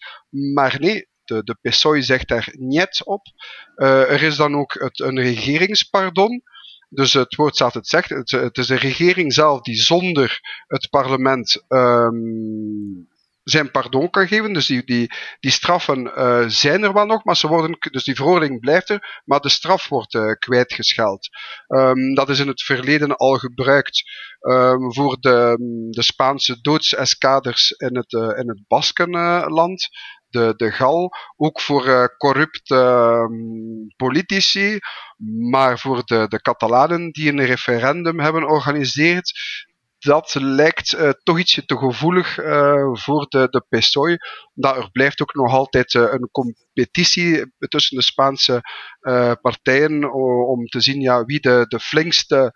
Maar 0.53 0.75
nee, 0.79 1.08
de, 1.29 1.43
de 1.43 1.57
PSOE 1.61 2.01
zegt 2.01 2.27
daar 2.27 2.53
niet 2.57 3.01
op. 3.03 3.25
Uh, 3.75 4.11
er 4.11 4.23
is 4.23 4.35
dan 4.35 4.55
ook 4.55 4.73
het, 4.73 4.99
een 4.99 5.19
regeringspardon. 5.19 6.43
Dus 6.89 7.13
het 7.13 7.35
woord 7.35 7.55
staat 7.55 7.73
het 7.73 7.87
zegt. 7.87 8.09
Het, 8.09 8.31
het, 8.31 8.57
is 8.57 8.67
de 8.67 8.75
regering 8.75 9.33
zelf 9.33 9.61
die 9.61 9.75
zonder 9.75 10.39
het 10.67 10.89
parlement 10.89 11.63
um, 11.67 13.07
zijn 13.43 13.71
pardon 13.71 14.09
kan 14.09 14.27
geven. 14.27 14.53
Dus 14.53 14.65
die, 14.65 14.83
die, 14.83 15.11
die 15.39 15.51
straffen 15.51 16.05
uh, 16.05 16.43
zijn 16.47 16.83
er 16.83 16.93
wel 16.93 17.05
nog, 17.05 17.23
maar 17.23 17.37
ze 17.37 17.47
worden, 17.47 17.77
dus 17.91 18.03
die 18.03 18.15
verordening 18.15 18.59
blijft 18.59 18.89
er, 18.89 19.21
maar 19.25 19.39
de 19.39 19.49
straf 19.49 19.87
wordt 19.87 20.13
uh, 20.13 20.31
kwijtgescheld. 20.31 21.29
Um, 21.67 22.13
dat 22.13 22.29
is 22.29 22.39
in 22.39 22.47
het 22.47 22.63
verleden 22.63 23.15
al 23.15 23.37
gebruikt 23.37 24.03
um, 24.41 24.93
voor 24.93 25.17
de, 25.19 25.55
de 25.89 26.03
Spaanse 26.03 26.61
doodseskaders 26.61 27.71
in 27.71 27.95
het, 27.95 28.11
in 28.13 28.47
het 28.47 28.67
Baskenland 28.67 29.89
de, 30.29 30.53
de 30.55 30.71
gal, 30.71 31.11
ook 31.35 31.61
voor 31.61 31.87
uh, 31.87 32.05
corrupte 32.17 32.75
um, 32.75 33.87
politici, 33.95 34.77
maar 35.49 35.79
voor 35.79 36.01
de, 36.05 36.25
de 36.27 36.41
Catalanen 36.41 37.11
die 37.11 37.31
een 37.31 37.45
referendum 37.45 38.19
hebben 38.19 38.41
georganiseerd, 38.41 39.31
dat 39.99 40.35
lijkt 40.39 40.93
uh, 40.93 41.09
toch 41.23 41.39
ietsje 41.39 41.65
te 41.65 41.77
gevoelig 41.77 42.37
uh, 42.37 42.93
voor 42.93 43.25
de, 43.29 43.47
de 43.49 43.65
PSOE. 43.69 44.17
Omdat 44.53 44.77
er 44.77 44.91
blijft 44.91 45.21
ook 45.21 45.33
nog 45.33 45.53
altijd 45.53 45.93
een 45.93 46.29
competitie 46.31 47.53
tussen 47.67 47.97
de 47.97 48.03
Spaanse 48.03 48.61
partijen 49.41 50.13
om 50.47 50.65
te 50.65 50.81
zien 50.81 51.01
ja, 51.01 51.23
wie 51.23 51.39
de, 51.39 51.65
de 51.67 51.79
flinkste 51.79 52.51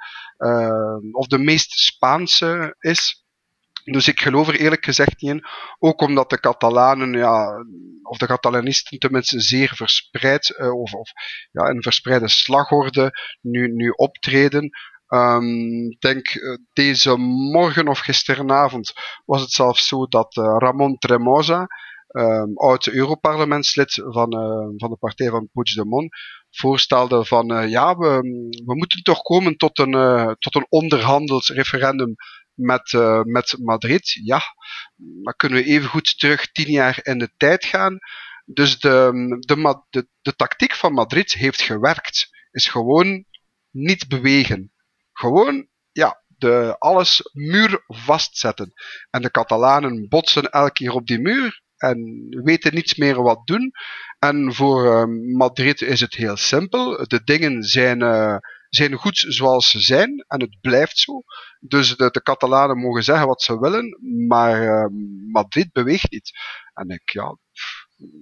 of 1.12 1.28
de 1.28 1.38
meest 1.38 1.72
Spaanse 1.72 2.76
is. 2.80 3.23
Dus 3.84 4.08
ik 4.08 4.22
geloof 4.22 4.48
er 4.48 4.60
eerlijk 4.60 4.86
gezegd 4.86 5.22
niet 5.22 5.32
in. 5.32 5.44
Ook 5.80 6.02
omdat 6.02 6.30
de 6.30 6.40
Catalanen, 6.40 7.14
ja, 7.14 7.66
of 8.04 8.18
de 8.18 8.26
Catalanisten 8.26 9.00
tenminste 9.00 9.40
zeer 9.40 9.72
verspreid, 9.76 10.56
uh, 10.60 10.74
of, 10.74 10.94
of 10.94 11.12
ja, 11.52 11.70
een 11.70 11.82
verspreide 11.82 12.28
slagorde 12.28 13.12
nu, 13.42 13.68
nu 13.68 13.90
optreden. 13.90 14.70
Um, 15.08 15.90
denk 16.00 16.34
uh, 16.34 16.58
deze 16.74 17.18
morgen 17.52 17.88
of 17.88 18.00
gisteravond 18.00 18.94
was 19.26 19.42
het 19.42 19.52
zelfs 19.52 19.88
zo 19.88 20.08
dat 20.08 20.36
uh, 20.36 20.56
Ramon 20.58 20.98
Tremosa, 20.98 21.68
um, 22.08 22.58
oud 22.58 22.88
Europarlementslid 22.88 23.94
van, 23.94 24.32
van 24.78 24.90
de 24.90 24.98
partij 25.00 25.30
van 25.30 25.50
Puigdemont, 25.54 26.16
voorstelde 26.50 27.26
van 27.26 27.70
ja, 27.70 27.96
we, 27.96 28.20
we 28.66 28.76
moeten 28.76 29.04
toch 29.04 29.22
komen 29.22 29.58
tot 29.58 29.80
een, 29.80 30.36
tot 30.40 30.56
een 30.56 30.66
onderhandeld 30.70 31.46
referendum 31.46 32.16
met, 32.54 32.92
uh, 32.92 33.22
met 33.22 33.56
Madrid, 33.60 34.12
ja, 34.24 34.42
dan 34.96 35.34
kunnen 35.36 35.58
we 35.58 35.66
even 35.66 35.90
goed 35.90 36.20
terug 36.20 36.52
tien 36.52 36.72
jaar 36.72 37.00
in 37.02 37.20
de 37.20 37.32
tijd 37.38 37.66
gaan. 37.66 37.98
Dus 38.46 38.80
de, 38.80 39.12
de, 39.90 40.08
de, 40.22 40.36
tactiek 40.36 40.74
van 40.74 40.94
Madrid 40.94 41.34
heeft 41.34 41.62
gewerkt. 41.62 42.30
Is 42.52 42.68
gewoon 42.68 43.26
niet 43.72 44.08
bewegen. 44.08 44.72
Gewoon, 45.12 45.68
ja, 45.92 46.24
de, 46.28 46.76
alles 46.80 47.30
muur 47.34 47.84
vastzetten. 47.88 48.74
En 49.10 49.22
de 49.22 49.32
Catalanen 49.32 50.08
botsen 50.10 50.52
elke 50.52 50.72
keer 50.72 50.92
op 50.92 51.08
die 51.08 51.20
muur 51.20 51.62
en 51.78 52.28
weten 52.44 52.74
niets 52.74 52.96
meer 52.96 53.22
wat 53.22 53.48
doen. 53.48 53.72
En 54.20 54.54
voor 54.54 54.86
uh, 54.86 55.36
Madrid 55.38 55.82
is 55.82 56.00
het 56.00 56.14
heel 56.14 56.38
simpel. 56.38 57.08
De 57.08 57.24
dingen 57.24 57.64
zijn, 57.64 58.02
uh, 58.02 58.38
zijn 58.76 58.94
goed 58.94 59.26
zoals 59.28 59.70
ze 59.70 59.80
zijn 59.80 60.26
en 60.28 60.42
het 60.42 60.58
blijft 60.62 60.98
zo. 60.98 61.22
Dus 61.60 61.96
de, 61.96 62.10
de 62.12 62.22
Catalanen 62.22 62.78
mogen 62.78 63.04
zeggen 63.04 63.28
wat 63.28 63.42
ze 63.42 63.60
willen, 63.60 63.98
maar 64.28 64.64
uh, 64.64 64.86
Madrid 65.32 65.72
beweegt 65.72 66.12
niet. 66.12 66.32
En 66.74 66.90
ik, 66.90 67.12
ja, 67.12 67.38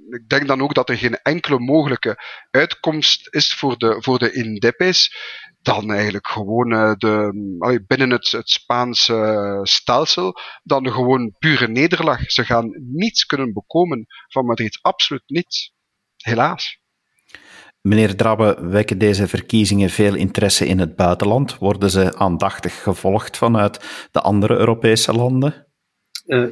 ik 0.10 0.30
denk 0.30 0.48
dan 0.48 0.62
ook 0.62 0.74
dat 0.74 0.90
er 0.90 0.98
geen 0.98 1.16
enkele 1.22 1.60
mogelijke 1.60 2.24
uitkomst 2.52 3.36
is 3.36 3.54
voor 3.54 3.78
de, 3.78 3.96
voor 4.00 4.20
de 4.20 4.32
Indepes 4.32 5.16
dan 5.62 5.92
eigenlijk 5.92 6.28
gewoon 6.28 6.74
uh, 6.74 6.94
de, 6.94 7.84
binnen 7.88 8.10
het, 8.10 8.32
het 8.32 8.50
Spaanse 8.50 9.60
stelsel, 9.64 10.40
dan 10.64 10.92
gewoon 10.92 11.36
pure 11.40 11.68
nederlag. 11.68 12.32
Ze 12.32 12.46
gaan 12.46 12.70
niets 12.92 13.26
kunnen 13.26 13.54
bekomen 13.54 14.06
van 14.28 14.46
Madrid. 14.46 14.80
Absoluut 14.82 15.24
niets. 15.26 15.74
Helaas. 16.18 16.81
Meneer 17.82 18.16
Drabbe, 18.16 18.58
wekken 18.62 18.98
deze 18.98 19.28
verkiezingen 19.28 19.90
veel 19.90 20.16
interesse 20.16 20.66
in 20.66 20.80
het 20.80 20.96
buitenland? 20.96 21.58
Worden 21.58 21.90
ze 21.90 22.16
aandachtig 22.16 22.84
gevolgd 22.84 23.38
vanuit 23.38 24.08
de 24.12 24.22
andere 24.22 24.58
Europese 24.58 25.14
landen? 25.14 25.68
Uh, 26.28 26.52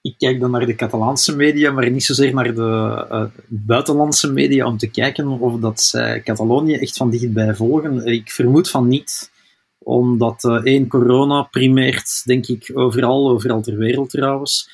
ik 0.00 0.14
kijk 0.18 0.40
dan 0.40 0.50
naar 0.50 0.66
de 0.66 0.74
Catalaanse 0.74 1.36
media, 1.36 1.70
maar 1.70 1.90
niet 1.90 2.04
zozeer 2.04 2.34
naar 2.34 2.54
de 2.54 3.06
uh, 3.10 3.24
buitenlandse 3.46 4.32
media 4.32 4.66
om 4.66 4.76
te 4.76 4.90
kijken 4.90 5.28
of 5.28 5.60
dat 5.60 5.80
zij 5.80 6.20
Catalonië 6.20 6.74
echt 6.74 6.96
van 6.96 7.10
dichtbij 7.10 7.54
volgen. 7.54 8.06
Ik 8.06 8.30
vermoed 8.30 8.70
van 8.70 8.88
niet, 8.88 9.30
omdat 9.78 10.60
één, 10.64 10.88
corona 10.88 11.42
primeert, 11.42 12.22
denk 12.24 12.46
ik, 12.46 12.70
overal, 12.74 13.30
overal 13.30 13.62
ter 13.62 13.76
wereld 13.76 14.10
trouwens. 14.10 14.70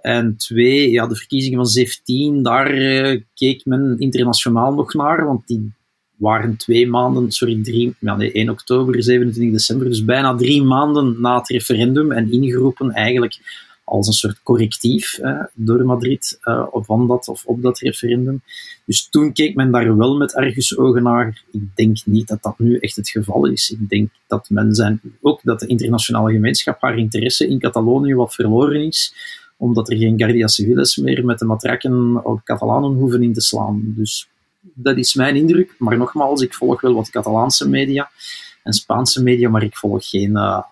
En 0.00 0.36
twee, 0.36 0.90
ja, 0.90 1.06
de 1.06 1.16
verkiezingen 1.16 1.58
van 1.58 1.66
17, 1.66 2.42
daar 2.42 2.74
uh, 2.74 3.20
keek 3.34 3.64
men 3.64 3.98
internationaal 3.98 4.74
nog 4.74 4.94
naar, 4.94 5.24
want 5.24 5.46
die 5.46 5.72
waren 6.16 6.56
twee 6.56 6.88
maanden, 6.88 7.32
sorry, 7.32 7.62
drie, 7.62 7.94
nee, 7.98 8.32
1 8.32 8.48
oktober, 8.48 9.02
27 9.02 9.52
december, 9.52 9.88
dus 9.88 10.04
bijna 10.04 10.34
drie 10.34 10.62
maanden 10.62 11.20
na 11.20 11.38
het 11.38 11.48
referendum 11.48 12.12
en 12.12 12.32
ingeroepen 12.32 12.90
eigenlijk 12.90 13.38
als 13.88 14.06
een 14.06 14.12
soort 14.12 14.42
correctief 14.42 15.20
door 15.54 15.84
Madrid 15.84 16.38
uh, 16.42 16.66
van 16.72 17.06
dat 17.06 17.28
of 17.28 17.44
op 17.44 17.62
dat 17.62 17.78
referendum. 17.78 18.42
Dus 18.84 19.08
toen 19.10 19.32
keek 19.32 19.54
men 19.54 19.70
daar 19.70 19.96
wel 19.96 20.16
met 20.16 20.34
argusogen 20.34 21.02
naar. 21.02 21.42
Ik 21.52 21.62
denk 21.74 21.96
niet 22.04 22.28
dat 22.28 22.42
dat 22.42 22.58
nu 22.58 22.76
echt 22.76 22.96
het 22.96 23.08
geval 23.08 23.46
is. 23.46 23.70
Ik 23.70 23.88
denk 23.88 24.10
dat 24.26 24.50
men 24.50 24.74
zijn, 24.74 25.00
ook 25.20 25.40
dat 25.42 25.60
de 25.60 25.66
internationale 25.66 26.32
gemeenschap 26.32 26.80
haar 26.80 26.98
interesse 26.98 27.48
in 27.48 27.58
Catalonië 27.58 28.14
wat 28.14 28.34
verloren 28.34 28.86
is, 28.86 29.14
omdat 29.58 29.90
er 29.90 29.96
geen 29.96 30.18
Guardia 30.18 30.46
Civiles 30.46 30.96
meer 30.96 31.24
met 31.24 31.38
de 31.38 31.44
matrakken 31.44 32.24
op 32.24 32.40
Catalanen 32.44 32.92
hoeven 32.92 33.22
in 33.22 33.32
te 33.32 33.40
slaan. 33.40 33.82
Dus 33.84 34.28
dat 34.60 34.96
is 34.96 35.14
mijn 35.14 35.36
indruk. 35.36 35.74
Maar 35.78 35.96
nogmaals, 35.96 36.42
ik 36.42 36.54
volg 36.54 36.80
wel 36.80 36.94
wat 36.94 37.10
Catalaanse 37.10 37.68
media 37.68 38.10
en 38.62 38.72
Spaanse 38.72 39.22
media, 39.22 39.48
maar 39.48 39.62
ik 39.62 39.76
volg 39.76 40.08
geen 40.08 40.30
uh, 40.30 40.62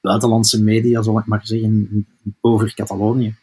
buitenlandse 0.00 0.62
media, 0.62 1.02
zal 1.02 1.18
ik 1.18 1.26
maar 1.26 1.46
zeggen, 1.46 2.06
over 2.40 2.74
Catalonië. 2.74 3.34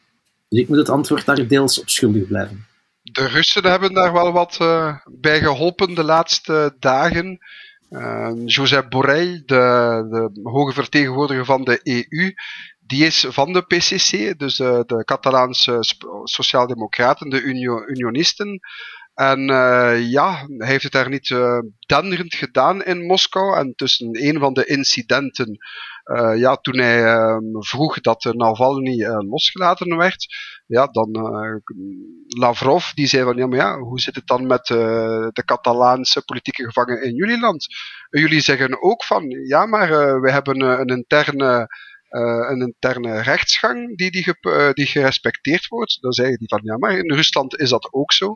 Dus 0.50 0.60
ik 0.60 0.68
moet 0.68 0.78
het 0.78 0.90
antwoord 0.90 1.26
daar 1.26 1.48
deels 1.48 1.80
op 1.80 1.90
schuldig 1.90 2.28
blijven. 2.28 2.66
De 3.02 3.28
Russen 3.28 3.64
hebben 3.64 3.94
daar 3.94 4.14
wel 4.14 4.32
wat 4.32 4.58
uh, 4.62 4.98
bij 5.10 5.40
geholpen 5.40 5.96
de 5.96 6.04
laatste 6.04 6.76
dagen. 6.80 7.40
Uh, 7.90 8.32
Josep 8.46 8.90
Borrell, 8.90 9.44
de, 9.46 10.30
de, 10.34 10.50
hoge 10.50 10.74
vertegenwoordiger 10.74 11.46
van 11.46 11.64
de 11.64 11.80
EU, 11.84 12.34
die 12.92 13.06
is 13.06 13.26
van 13.30 13.54
de 13.54 13.62
PCC, 13.62 14.40
dus 14.40 14.60
uh, 14.60 14.80
de 14.86 15.04
Catalaanse 15.04 15.78
Sociaaldemocraten, 16.24 17.30
de 17.30 17.42
Unio 17.42 17.86
Unionisten. 17.86 18.60
En 19.14 19.40
uh, 19.40 20.10
ja, 20.10 20.46
hij 20.58 20.68
heeft 20.68 20.84
het 20.84 20.92
daar 20.92 21.10
niet 21.10 21.30
uh, 21.30 21.60
denderend 21.88 22.36
gedaan 22.36 22.84
in 22.84 23.06
Moskou. 23.06 23.58
En 23.58 23.74
tussen 23.76 24.10
een 24.28 24.40
van 24.40 24.54
de 24.54 24.66
incidenten 24.66 25.58
ja, 26.36 26.56
toen 26.56 26.78
hij 26.78 27.04
uh, 27.04 27.38
vroeg 27.52 28.00
dat 28.02 28.24
Navalny 28.24 29.06
losgelaten 29.06 29.98
werd, 29.98 30.26
ja, 30.66 30.88
dan 30.88 31.10
Lavrov 32.28 32.92
die 32.92 33.08
zei 33.08 33.24
van 33.24 33.38
ja, 33.38 33.48
maar 33.48 33.58
ja, 33.58 33.80
hoe 33.80 34.00
zit 34.00 34.16
het 34.16 34.28
dan 34.28 34.48
met 34.48 34.66
de 34.66 35.42
Catalaanse 35.46 36.24
politieke 36.24 36.64
gevangenen 36.64 37.04
in 37.04 37.16
jullie 37.16 37.40
land? 37.40 37.66
jullie 38.10 38.42
zeggen 38.42 38.82
ook 38.82 39.04
van 39.04 39.30
ja, 39.30 39.66
maar 39.66 40.22
we 40.22 40.32
hebben 40.32 40.62
een 40.62 40.88
interne 40.88 41.68
uh, 42.12 42.50
een 42.50 42.62
interne 42.62 43.22
rechtsgang 43.22 43.98
die, 43.98 44.12
die, 44.12 44.24
ge, 44.24 44.72
die 44.74 44.86
gerespecteerd 44.86 45.68
wordt. 45.68 45.98
Dan 46.02 46.12
zeggen 46.12 46.38
die 46.38 46.48
van 46.48 46.62
ja, 46.64 46.78
maar 46.78 46.98
in 46.98 47.14
Rusland 47.14 47.60
is 47.60 47.70
dat 47.70 47.94
ook 47.94 48.14
zo. 48.14 48.36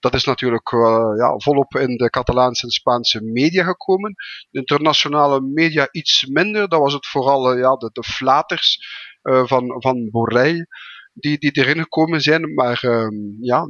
Dat 0.00 0.14
is 0.14 0.24
natuurlijk 0.24 0.72
uh, 0.72 1.12
ja, 1.16 1.38
volop 1.38 1.74
in 1.74 1.96
de 1.96 2.10
Catalaanse 2.10 2.64
en 2.64 2.70
Spaanse 2.70 3.20
media 3.20 3.64
gekomen. 3.64 4.14
De 4.50 4.58
internationale 4.58 5.40
media 5.40 5.88
iets 5.90 6.26
minder. 6.26 6.68
Dat 6.68 6.80
was 6.80 6.92
het 6.92 7.06
vooral 7.06 7.56
ja, 7.56 7.76
de, 7.76 7.90
de 7.92 8.02
flaters 8.02 8.78
van, 9.22 9.82
van 9.82 10.10
Borrell 10.10 10.66
die, 11.12 11.38
die 11.38 11.52
erin 11.52 11.82
gekomen 11.82 12.20
zijn. 12.20 12.54
Maar 12.54 12.84
um, 12.84 13.36
ja, 13.40 13.60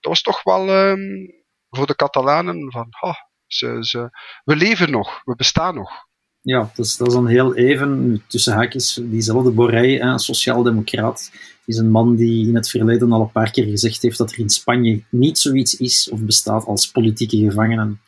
dat 0.00 0.10
was 0.10 0.22
toch 0.22 0.42
wel 0.42 0.88
um, 0.88 1.32
voor 1.68 1.86
de 1.86 1.94
Catalanen 1.94 2.72
van 2.72 2.86
oh, 3.00 3.14
ze, 3.46 3.78
ze, 3.80 4.10
we 4.44 4.56
leven 4.56 4.90
nog, 4.90 5.20
we 5.24 5.34
bestaan 5.34 5.74
nog. 5.74 6.08
Ja, 6.42 6.70
dat 6.74 6.86
is, 6.86 6.96
dat 6.96 7.10
dan 7.10 7.26
heel 7.26 7.54
even, 7.54 8.22
tussen 8.26 8.52
haakjes, 8.52 9.00
diezelfde 9.02 9.50
Borrell, 9.50 10.00
een 10.00 10.18
sociaal-democraat, 10.18 11.30
is 11.64 11.76
een 11.76 11.90
man 11.90 12.16
die 12.16 12.48
in 12.48 12.54
het 12.54 12.68
verleden 12.68 13.12
al 13.12 13.20
een 13.20 13.32
paar 13.32 13.50
keer 13.50 13.64
gezegd 13.64 14.02
heeft 14.02 14.18
dat 14.18 14.32
er 14.32 14.38
in 14.38 14.50
Spanje 14.50 15.02
niet 15.10 15.38
zoiets 15.38 15.76
is 15.76 16.08
of 16.12 16.20
bestaat 16.20 16.64
als 16.64 16.90
politieke 16.90 17.36
gevangenen. 17.36 18.00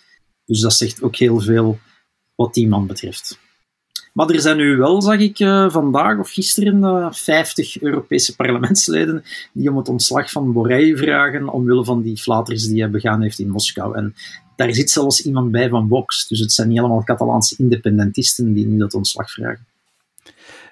Dus 0.44 0.60
dat 0.60 0.74
zegt 0.74 1.02
ook 1.02 1.16
heel 1.16 1.40
veel 1.40 1.78
wat 2.34 2.54
die 2.54 2.68
man 2.68 2.86
betreft. 2.86 3.38
Maar 4.12 4.28
er 4.28 4.40
zijn 4.40 4.56
nu 4.56 4.76
wel, 4.76 5.02
zag 5.02 5.18
ik 5.18 5.38
uh, 5.38 5.70
vandaag 5.70 6.18
of 6.18 6.30
gisteren, 6.30 6.82
uh, 6.82 7.12
50 7.12 7.80
Europese 7.80 8.36
parlementsleden 8.36 9.24
die 9.52 9.70
om 9.70 9.76
het 9.76 9.88
ontslag 9.88 10.30
van 10.30 10.52
Borrell 10.52 10.96
vragen 10.96 11.48
omwille 11.48 11.84
van 11.84 12.02
die 12.02 12.16
flaters 12.16 12.66
die 12.66 12.80
hij 12.80 12.90
begaan 12.90 13.22
heeft 13.22 13.38
in 13.38 13.50
Moskou. 13.50 13.96
En 13.96 14.14
daar 14.66 14.74
zit 14.74 14.90
zelfs 14.90 15.24
iemand 15.24 15.50
bij 15.50 15.68
van 15.68 15.88
Vox. 15.88 16.28
Dus 16.28 16.40
het 16.40 16.52
zijn 16.52 16.68
niet 16.68 16.78
allemaal 16.78 17.04
Catalaanse 17.04 17.54
independentisten 17.58 18.52
die 18.52 18.66
nu 18.66 18.78
dat 18.78 18.94
ontslag 18.94 19.30
vragen. 19.30 19.66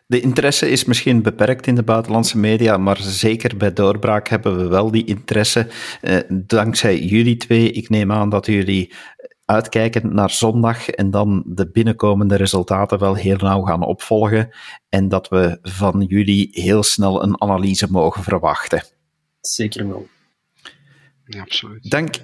De 0.07 0.21
interesse 0.21 0.71
is 0.71 0.85
misschien 0.85 1.23
beperkt 1.23 1.67
in 1.67 1.75
de 1.75 1.83
buitenlandse 1.83 2.39
media, 2.39 2.77
maar 2.77 2.97
zeker 3.01 3.57
bij 3.57 3.73
doorbraak 3.73 4.29
hebben 4.29 4.57
we 4.57 4.69
wel 4.69 4.91
die 4.91 5.05
interesse. 5.05 5.67
Eh, 6.01 6.19
dankzij 6.29 6.99
jullie 6.99 7.37
twee. 7.37 7.71
Ik 7.71 7.89
neem 7.89 8.13
aan 8.13 8.29
dat 8.29 8.47
jullie 8.47 8.93
uitkijken 9.45 10.15
naar 10.15 10.31
zondag 10.31 10.89
en 10.89 11.11
dan 11.11 11.43
de 11.47 11.71
binnenkomende 11.71 12.37
resultaten 12.37 12.99
wel 12.99 13.15
heel 13.15 13.37
nauw 13.37 13.63
gaan 13.63 13.83
opvolgen. 13.83 14.51
En 14.89 15.09
dat 15.09 15.29
we 15.29 15.59
van 15.63 16.05
jullie 16.09 16.49
heel 16.53 16.83
snel 16.83 17.23
een 17.23 17.43
analyse 17.43 17.87
mogen 17.91 18.23
verwachten. 18.23 18.85
Zeker 19.41 19.89
wel. 19.89 20.09
Ja, 21.25 21.41
absoluut. 21.41 21.91
Dank, 21.91 22.15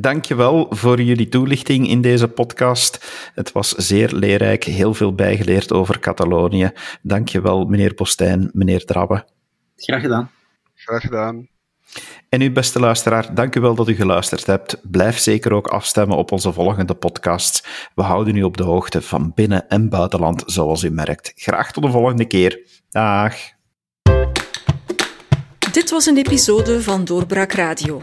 Dankjewel 0.00 0.66
voor 0.70 1.02
jullie 1.02 1.28
toelichting 1.28 1.88
in 1.88 2.00
deze 2.00 2.28
podcast. 2.28 3.10
Het 3.34 3.52
was 3.52 3.68
zeer 3.68 4.12
leerrijk, 4.12 4.64
heel 4.64 4.94
veel 4.94 5.14
bijgeleerd 5.14 5.72
over 5.72 5.98
Catalonië. 5.98 6.70
Dankjewel, 7.02 7.64
meneer 7.64 7.94
Postijn, 7.94 8.50
meneer 8.52 8.84
Drabbe. 8.84 9.24
Graag 9.76 10.00
gedaan. 10.00 10.30
Graag 10.74 11.00
gedaan. 11.00 11.48
En 12.28 12.40
u, 12.40 12.52
beste 12.52 12.80
luisteraar, 12.80 13.34
dank 13.34 13.56
u 13.56 13.60
wel 13.60 13.74
dat 13.74 13.88
u 13.88 13.94
geluisterd 13.94 14.46
hebt. 14.46 14.80
Blijf 14.90 15.18
zeker 15.18 15.52
ook 15.52 15.66
afstemmen 15.66 16.16
op 16.16 16.32
onze 16.32 16.52
volgende 16.52 16.94
podcasts. 16.94 17.90
We 17.94 18.02
houden 18.02 18.36
u 18.36 18.42
op 18.42 18.56
de 18.56 18.64
hoogte 18.64 19.02
van 19.02 19.32
binnen- 19.34 19.68
en 19.68 19.88
buitenland, 19.88 20.42
zoals 20.46 20.82
u 20.82 20.90
merkt. 20.90 21.32
Graag 21.36 21.72
tot 21.72 21.82
de 21.82 21.90
volgende 21.90 22.26
keer. 22.26 22.80
Dag. 22.88 23.34
Dit 25.72 25.90
was 25.90 26.06
een 26.06 26.16
episode 26.16 26.82
van 26.82 27.04
Doorbraak 27.04 27.52
Radio 27.52 28.02